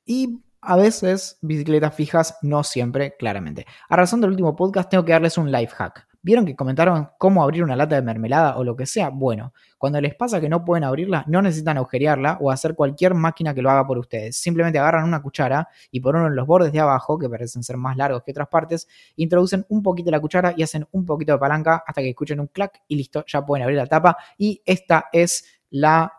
[0.05, 3.67] y a veces bicicletas fijas, no siempre, claramente.
[3.89, 6.09] A razón del último podcast tengo que darles un life hack.
[6.27, 9.11] ¿Vieron que comentaron cómo abrir una lata de mermelada o lo que sea?
[9.11, 13.55] Bueno, cuando les pasa que no pueden abrirla, no necesitan agujerearla o hacer cualquier máquina
[13.55, 14.37] que lo haga por ustedes.
[14.37, 17.77] Simplemente agarran una cuchara y por uno en los bordes de abajo, que parecen ser
[17.77, 21.39] más largos que otras partes, introducen un poquito la cuchara y hacen un poquito de
[21.39, 24.17] palanca hasta que escuchen un clac y listo, ya pueden abrir la tapa.
[24.37, 26.13] Y esta es la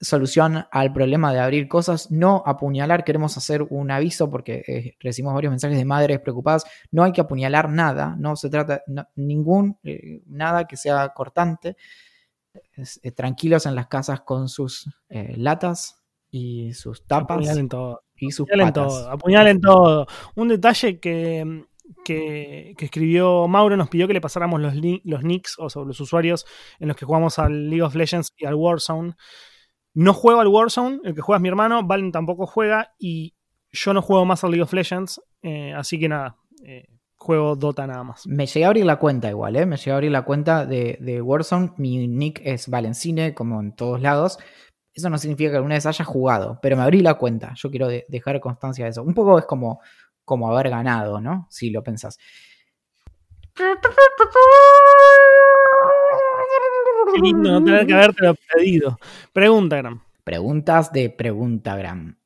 [0.00, 5.34] solución al problema de abrir cosas, no apuñalar, queremos hacer un aviso porque eh, recibimos
[5.34, 8.82] varios mensajes de madres preocupadas, no hay que apuñalar nada, no se trata
[9.14, 11.76] ningún, eh, nada que sea cortante,
[13.02, 18.02] eh, tranquilos en las casas con sus latas y sus tapas apuñalen todo.
[18.16, 20.06] y sus apuñalen todo, apuñalen todo.
[20.34, 21.66] Un detalle que
[22.04, 24.74] que, escribió Mauro nos pidió que le pasáramos los,
[25.04, 26.46] los nicks o sobre los usuarios
[26.78, 29.14] en los que jugamos al League of Legends y al Warzone.
[29.96, 33.34] No juego al Warzone, el que juega es mi hermano, Valen tampoco juega y
[33.72, 36.86] yo no juego más al League of Legends, eh, así que nada, eh,
[37.16, 38.26] juego Dota nada más.
[38.26, 39.64] Me llegué a abrir la cuenta igual, ¿eh?
[39.64, 43.74] Me llegué a abrir la cuenta de, de Warzone, mi nick es Valencine, como en
[43.74, 44.38] todos lados.
[44.92, 47.54] Eso no significa que alguna vez haya jugado, pero me abrí la cuenta.
[47.56, 49.02] Yo quiero dejar constancia de eso.
[49.02, 49.80] Un poco es como
[50.26, 51.46] como haber ganado, ¿no?
[51.48, 52.18] Si lo pensás.
[57.12, 58.98] Qué lindo no tener que haberte pedido.
[59.32, 60.02] Preguntagram.
[60.24, 62.16] Preguntas de Preguntagram.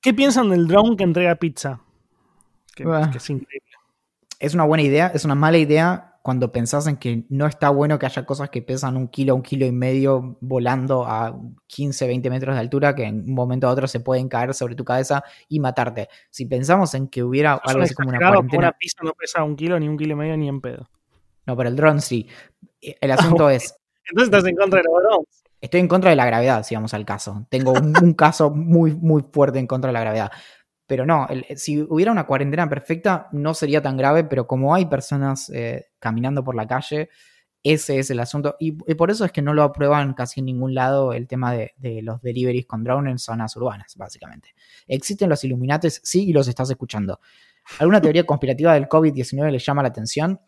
[0.00, 1.80] ¿Qué piensan del drone que entrega pizza?
[2.74, 3.10] que ah.
[3.14, 3.66] es increíble.
[4.38, 7.98] Es una buena idea, es una mala idea cuando pensás en que no está bueno
[7.98, 12.30] que haya cosas que pesan un kilo, un kilo y medio volando a 15, 20
[12.30, 15.24] metros de altura que en un momento a otro se pueden caer sobre tu cabeza
[15.48, 16.08] y matarte.
[16.30, 18.68] Si pensamos en que hubiera algo así como una cuarentena...
[18.68, 20.90] Una pizza no pesa un kilo, ni un kilo y medio, ni en pedo.
[21.46, 22.28] No, pero el dron sí.
[22.80, 23.76] El asunto es...
[24.10, 25.24] Entonces estás en contra de los.
[25.60, 27.46] Estoy en contra de la gravedad, si vamos al caso.
[27.50, 30.30] Tengo un caso muy, muy fuerte en contra de la gravedad.
[30.86, 35.48] Pero no, si hubiera una cuarentena perfecta no sería tan grave, pero como hay personas
[35.50, 37.10] eh, caminando por la calle,
[37.62, 38.56] ese es el asunto.
[38.58, 41.74] Y, por eso es que no lo aprueban casi en ningún lado el tema de,
[42.02, 44.54] los deliveries con drone en zonas urbanas, básicamente.
[44.88, 46.00] ¿Existen los Illuminates?
[46.02, 47.20] Sí, y los estás escuchando.
[47.78, 50.40] ¿Alguna teoría conspirativa del COVID-19 le llama la atención?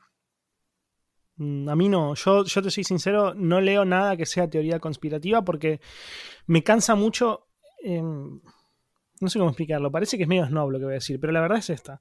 [1.37, 4.81] Mm, a mí no, yo, yo te soy sincero, no leo nada que sea teoría
[4.81, 5.81] conspirativa porque
[6.47, 7.49] me cansa mucho.
[7.83, 8.41] Em,
[9.21, 11.33] no sé cómo explicarlo, parece que es medio snob lo que voy a decir, pero
[11.33, 12.01] la verdad es esta.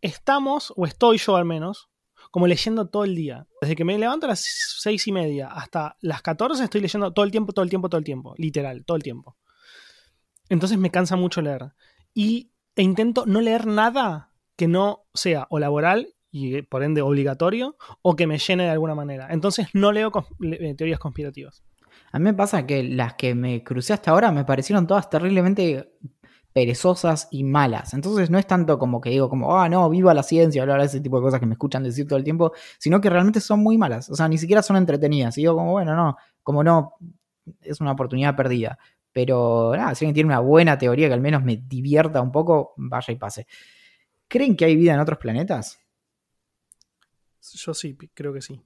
[0.00, 1.88] Estamos, o estoy yo al menos,
[2.30, 3.46] como leyendo todo el día.
[3.60, 4.44] Desde que me levanto a las
[4.80, 7.98] seis y media hasta las 14 estoy leyendo todo el tiempo, todo el tiempo, todo
[7.98, 8.34] el tiempo.
[8.36, 9.36] Literal, todo el tiempo.
[10.48, 11.72] Entonces me cansa mucho leer.
[12.14, 17.76] Y, e intento no leer nada que no sea o laboral y por ende obligatorio
[18.02, 19.28] o que me llene de alguna manera.
[19.30, 20.12] Entonces no leo
[20.42, 21.64] eh, teorías conspirativas.
[22.12, 25.94] A mí me pasa que las que me crucé hasta ahora me parecieron todas terriblemente
[26.52, 27.94] perezosas y malas.
[27.94, 30.86] Entonces no es tanto como que digo como, ah, no, viva la ciencia, hablar de
[30.86, 33.60] ese tipo de cosas que me escuchan decir todo el tiempo, sino que realmente son
[33.60, 34.10] muy malas.
[34.10, 35.36] O sea, ni siquiera son entretenidas.
[35.38, 36.94] Y digo como, bueno, no, como no,
[37.62, 38.78] es una oportunidad perdida.
[39.12, 42.74] Pero nada, si alguien tiene una buena teoría que al menos me divierta un poco,
[42.76, 43.46] vaya y pase.
[44.28, 45.85] ¿Creen que hay vida en otros planetas?
[47.54, 48.62] Yo sí, creo que sí.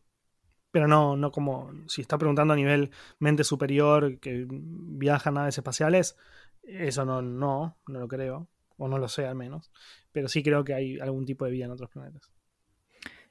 [0.70, 6.16] Pero no, no como si está preguntando a nivel mente superior que viajan naves espaciales,
[6.62, 9.70] eso no, no, no lo creo, o no lo sé al menos,
[10.12, 12.30] pero sí creo que hay algún tipo de vida en otros planetas.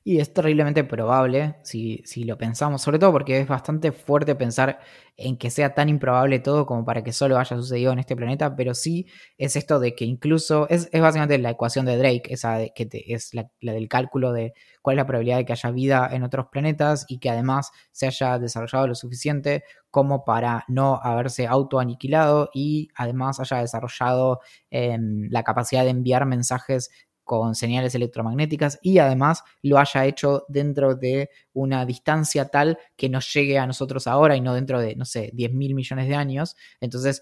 [0.10, 4.80] Y es terriblemente probable, si, si, lo pensamos, sobre todo porque es bastante fuerte pensar
[5.18, 8.56] en que sea tan improbable todo como para que solo haya sucedido en este planeta,
[8.56, 9.06] pero sí
[9.38, 13.52] es esto de que incluso, es, básicamente la ecuación de Drake, esa que es la,
[13.62, 17.20] del cálculo de cuál es la probabilidad de que haya vida en otros planetas y
[17.20, 23.58] que además se haya desarrollado lo suficiente como para no haberse autoaniquilado y además haya
[23.58, 24.40] desarrollado
[24.72, 26.90] em, la capacidad de enviar mensajes
[27.30, 33.32] con señales electromagnéticas y además lo haya hecho dentro de una distancia tal que nos
[33.32, 36.56] llegue a nosotros ahora y no dentro de, no sé, 10 mil millones de años.
[36.82, 37.22] Entonces,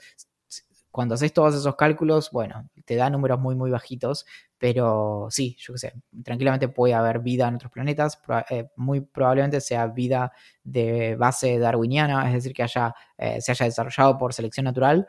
[0.92, 4.26] cuando haces todos esos cálculos, bueno, te da números muy, muy bajitos,
[4.58, 5.94] pero sí, yo qué sé,
[6.24, 8.18] tranquilamente puede haber vida en otros planetas,
[8.50, 10.32] eh, muy probablemente sea vida
[10.64, 15.06] de base darwiniana, es decir, que haya, eh, se haya desarrollado por selección natural,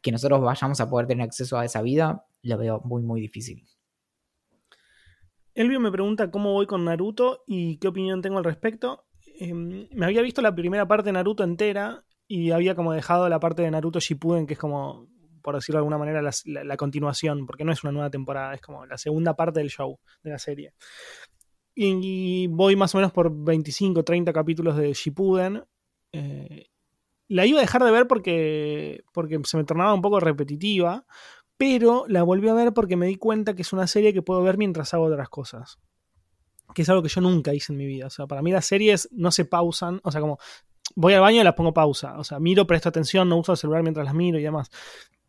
[0.00, 3.66] que nosotros vayamos a poder tener acceso a esa vida, lo veo muy, muy difícil.
[5.54, 9.06] Elvio me pregunta cómo voy con Naruto y qué opinión tengo al respecto.
[9.38, 13.38] Em, me había visto la primera parte de Naruto entera y había como dejado la
[13.38, 15.08] parte de Naruto Shippuden, que es como,
[15.42, 18.84] por decirlo de alguna manera, la, continuación, porque no es una nueva temporada, es como
[18.86, 20.72] la segunda parte del show, de la serie.
[21.74, 25.64] Y, voy más o menos por 25, 30 capítulos de Shippuden.
[26.12, 26.66] Eh,
[27.28, 31.04] la iba a dejar de ver porque, porque se me tornaba un poco repetitiva,
[31.56, 34.42] pero la volví a ver porque me di cuenta que es una serie que puedo
[34.42, 35.78] ver mientras hago otras cosas.
[36.74, 38.06] Que es algo que yo nunca hice en mi vida.
[38.06, 40.00] O sea, para mí las series no se pausan.
[40.02, 40.38] O sea, como
[40.96, 42.18] voy al baño y las pongo pausa.
[42.18, 44.70] O sea, miro, presto atención, no uso el celular mientras las miro y demás.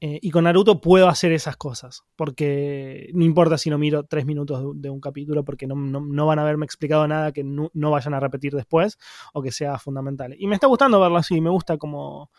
[0.02, 2.04] Eh, y con Naruto puedo hacer esas cosas.
[2.16, 6.42] Porque no importa si no miro tres minutos de, un capítulo, porque no, van a
[6.42, 8.98] haberme explicado nada que no, vayan a repetir después
[9.34, 10.36] o que sea fundamental.
[10.38, 11.40] Y me está gustando verlo así.
[11.40, 12.32] Me gusta como.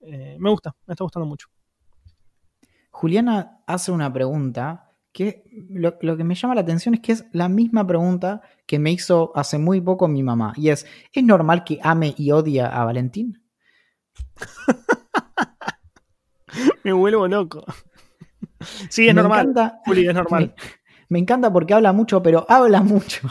[0.00, 1.48] Eh, me gusta, me está gustando mucho.
[3.00, 7.48] Juliana hace una pregunta que lo, que me llama la atención es que es la
[7.48, 10.52] misma pregunta que me hizo hace muy poco mi mamá.
[10.54, 13.42] Y es, ¿es normal que ame y odie a Valentín?
[16.84, 17.64] me vuelvo loco.
[18.90, 19.54] Sí, es normal.
[19.86, 20.54] Juli, es normal.
[21.08, 23.26] Me encanta porque habla mucho, pero habla mucho.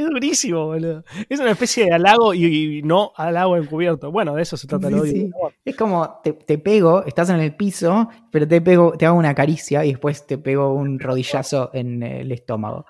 [0.00, 1.04] Es durísimo, boludo.
[1.28, 4.10] Es una especie de halago y, no halago encubierto.
[4.10, 5.12] Bueno, de eso se trata el odio.
[5.12, 5.30] sí.
[5.64, 9.34] Es como te, te pego, estás en el piso, pero te pego, te hago una
[9.34, 12.86] caricia y después te pego un rodillazo en el estómago.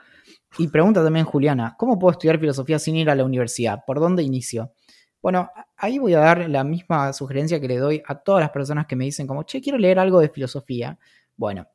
[0.58, 3.80] Y pregunta también Juliana, ¿cómo puedo estudiar filosofía sin ir a la universidad?
[3.84, 4.72] ¿Por dónde inicio?
[5.20, 8.86] Bueno, ahí voy a dar la misma sugerencia que le doy a todas las personas
[8.86, 10.98] que me dicen como, che, quiero leer algo de filosofía.
[11.36, 11.66] Bueno,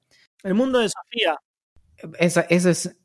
[0.43, 1.37] El mundo de Sofía.
[2.19, 2.97] esa, esa es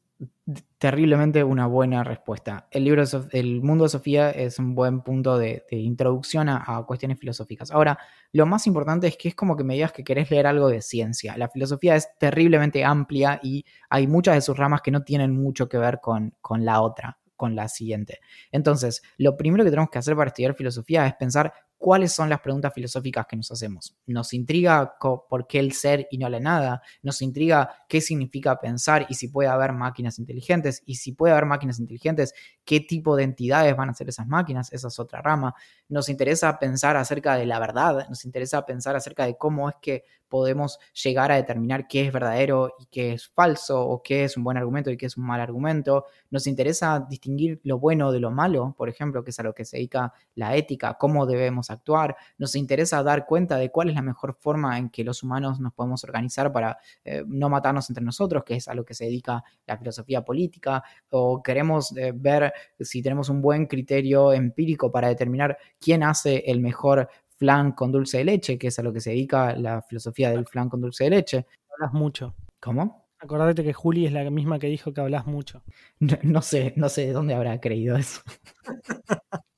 [0.81, 2.67] terriblemente una buena respuesta.
[2.71, 6.83] El libro de El mundo de Sofía es un buen punto de, introducción a, a
[6.87, 7.71] cuestiones filosóficas.
[7.71, 7.99] Ahora,
[8.33, 10.81] lo más importante es que es como que me digas que querés leer algo de
[10.81, 11.37] ciencia.
[11.37, 15.69] La filosofía es terriblemente amplia y hay muchas de sus ramas que no tienen mucho
[15.69, 18.21] que ver con, con la otra, con la siguiente.
[18.51, 22.41] Entonces, lo primero que tenemos que hacer para estudiar filosofía es pensar cuáles son las
[22.41, 23.97] preguntas filosóficas que nos hacemos.
[24.07, 26.83] Nos intriga por qué el ser y no la nada.
[27.03, 30.83] Nos intriga qué significa pensar y si puede haber máquinas inteligentes.
[30.85, 32.35] Y si puede haber máquinas inteligentes,
[32.67, 34.71] qué tipo de entidades van a ser esas máquinas.
[34.75, 35.55] Esa es otra rama.
[35.89, 38.07] Nos interesa pensar acerca de la verdad.
[38.11, 42.75] Nos interesa pensar acerca de cómo es que podemos llegar a determinar qué es verdadero
[42.79, 45.41] y qué es falso, o qué es un buen argumento y qué es un mal
[45.41, 46.07] argumento.
[46.31, 49.65] Nos interesa distinguir lo bueno de lo malo, por ejemplo, que es a lo que
[49.65, 52.17] se dedica la ética, cómo debemos actuar.
[52.39, 55.75] Nos interesa dar cuenta de cuál es la mejor forma en que los humanos nos
[55.75, 59.43] podemos organizar para eh, no matarnos entre nosotros, que es a lo que se dedica
[59.67, 65.59] la filosofía política, o queremos eh, ver si tenemos un buen criterio empírico para determinar
[65.81, 67.09] quién hace el mejor
[67.41, 70.47] flan con dulce de leche, que es a lo que se dedica la filosofía del
[70.47, 71.47] flan con dulce de leche.
[71.73, 72.35] Hablas mucho.
[72.61, 73.09] ¿Cómo?
[73.19, 75.63] Acordate que Juli es la misma que dijo que hablas mucho.
[75.99, 78.21] No, no sé, no sé de dónde habrá creído eso.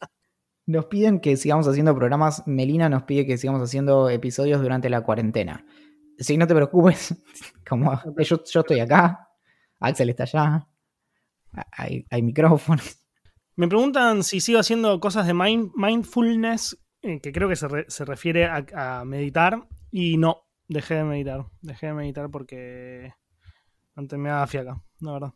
[0.66, 2.44] Nos piden que sigamos haciendo programas.
[2.46, 5.66] Melina nos pide que sigamos haciendo episodios durante la cuarentena.
[6.18, 7.16] Si no te preocupes,
[7.68, 9.28] como yo, yo estoy acá,
[9.80, 10.68] Axel está allá,
[11.72, 13.00] hay, hay micrófonos.
[13.56, 17.86] Me preguntan si sigo haciendo cosas de mind- mindfulness, eh, que creo que se, re-
[17.88, 21.44] se refiere a, a meditar, y no, dejé de meditar.
[21.60, 23.12] Dejé de meditar porque
[23.94, 25.32] antes me daba fiaca, la verdad.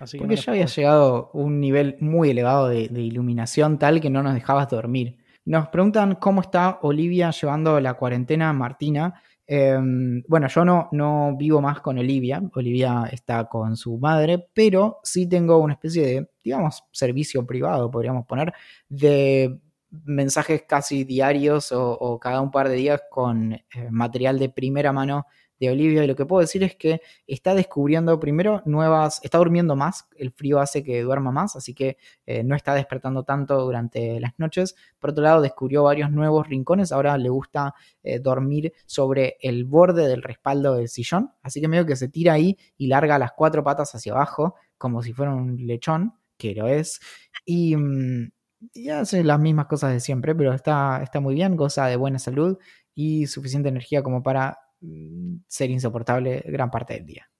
[0.00, 3.00] Así que Porque no ya les había llegado a un nivel muy elevado de, de
[3.02, 5.18] iluminación tal que no nos dejabas dormir.
[5.44, 9.14] Nos preguntan cómo está Olivia llevando la cuarentena, Martina.
[9.46, 9.78] Eh,
[10.26, 12.42] bueno, yo no, no vivo más con Olivia.
[12.54, 18.26] Olivia está con su madre, pero sí tengo una especie de, digamos, servicio privado, podríamos
[18.26, 18.52] poner,
[18.88, 24.92] de mensajes casi diarios o, cada un par de días con eh, material de primera
[24.92, 25.26] mano
[25.58, 26.04] de Olivia.
[26.04, 30.32] Y lo que puedo decir es que está descubriendo primero nuevas, está durmiendo más, el
[30.32, 34.76] frío hace que duerma más, así que eh, no está despertando tanto durante las noches.
[34.98, 40.08] Por otro lado, descubrió varios nuevos rincones, ahora le gusta eh, dormir sobre el borde
[40.08, 43.64] del respaldo del sillón, así que medio que se tira ahí y larga las cuatro
[43.64, 47.00] patas hacia abajo, como si fuera un lechón, que lo es,
[47.46, 48.30] y, mm,
[48.72, 52.18] y hace las mismas cosas de siempre, pero está, está muy bien, goza de buena
[52.18, 52.58] salud
[52.94, 57.30] y suficiente energía como para mm, ser insoportable gran parte del día.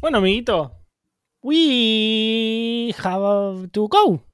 [0.00, 0.72] Bueno, amiguito,
[1.42, 4.24] we have to go.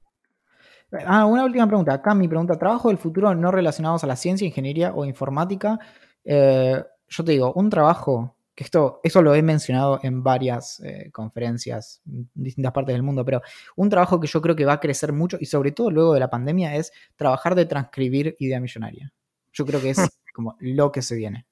[1.05, 1.93] Ah, una última pregunta.
[1.93, 5.79] Acá mi pregunta, ¿trabajo del futuro no relacionados a la ciencia, ingeniería o informática?
[6.23, 11.11] Eh, yo te digo, un trabajo, que esto, eso lo he mencionado en varias eh,
[11.11, 13.43] conferencias en distintas partes del mundo, pero
[13.75, 16.21] un trabajo que yo creo que va a crecer mucho y sobre todo luego de
[16.21, 19.13] la pandemia es trabajar de transcribir idea millonaria.
[19.53, 19.97] Yo creo que es
[20.33, 21.45] como lo que se viene.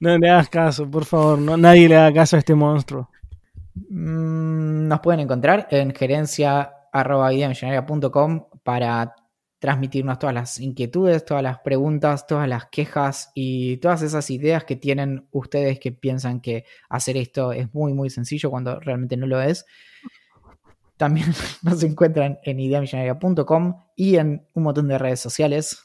[0.00, 3.10] No le hagas caso, por favor, no, nadie le haga caso a este monstruo.
[3.74, 9.14] Mm, Nos pueden encontrar en gerencia.ideamillonaria.com para
[9.62, 14.74] transmitirnos todas las inquietudes, todas las preguntas, todas las quejas y todas esas ideas que
[14.74, 19.40] tienen ustedes que piensan que hacer esto es muy, muy sencillo cuando realmente no lo
[19.40, 19.64] es.
[20.96, 21.28] También
[21.62, 25.80] nos encuentran en ideamillonaria.com y en un montón de redes sociales.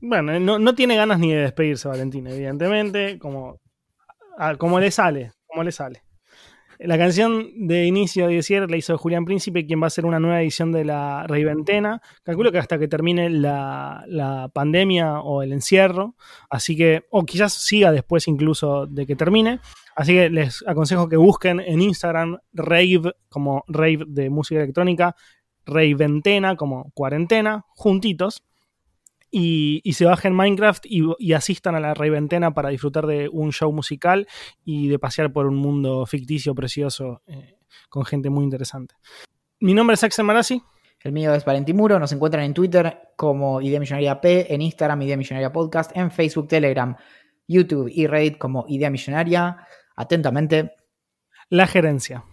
[0.00, 3.60] Bueno, no, no tiene ganas ni de despedirse Valentín, evidentemente, como,
[4.36, 6.02] a- como le sale, como le sale.
[6.84, 10.18] La canción de inicio de cierre la hizo Julián Príncipe, quien va a hacer una
[10.18, 12.02] nueva edición de la Reiventena.
[12.24, 16.16] Calculo que hasta que termine la, pandemia o el encierro,
[16.50, 19.60] así que, o quizás siga después incluso de que termine.
[19.94, 25.14] Así que les aconsejo que busquen en Instagram Rave, como Rave de música electrónica,
[25.64, 28.42] Reiventena, como cuarentena, juntitos
[29.32, 33.50] y, y se bajen Minecraft y, y asistan a la Reventena para disfrutar de un
[33.50, 34.28] show musical
[34.64, 37.56] y de pasear por un mundo ficticio precioso eh,
[37.88, 38.94] con gente muy interesante.
[39.58, 40.62] Mi nombre es Axel Marazzi.
[41.00, 41.98] El mío es Valentín Muro.
[41.98, 46.46] Nos encuentran en Twitter como Idea Millonaria P, en Instagram Idea Millonaria Podcast, en Facebook,
[46.46, 46.94] Telegram,
[47.48, 49.66] YouTube y Reddit como Idea Millonaria.
[49.96, 50.74] Atentamente,
[51.48, 52.24] La gerencia.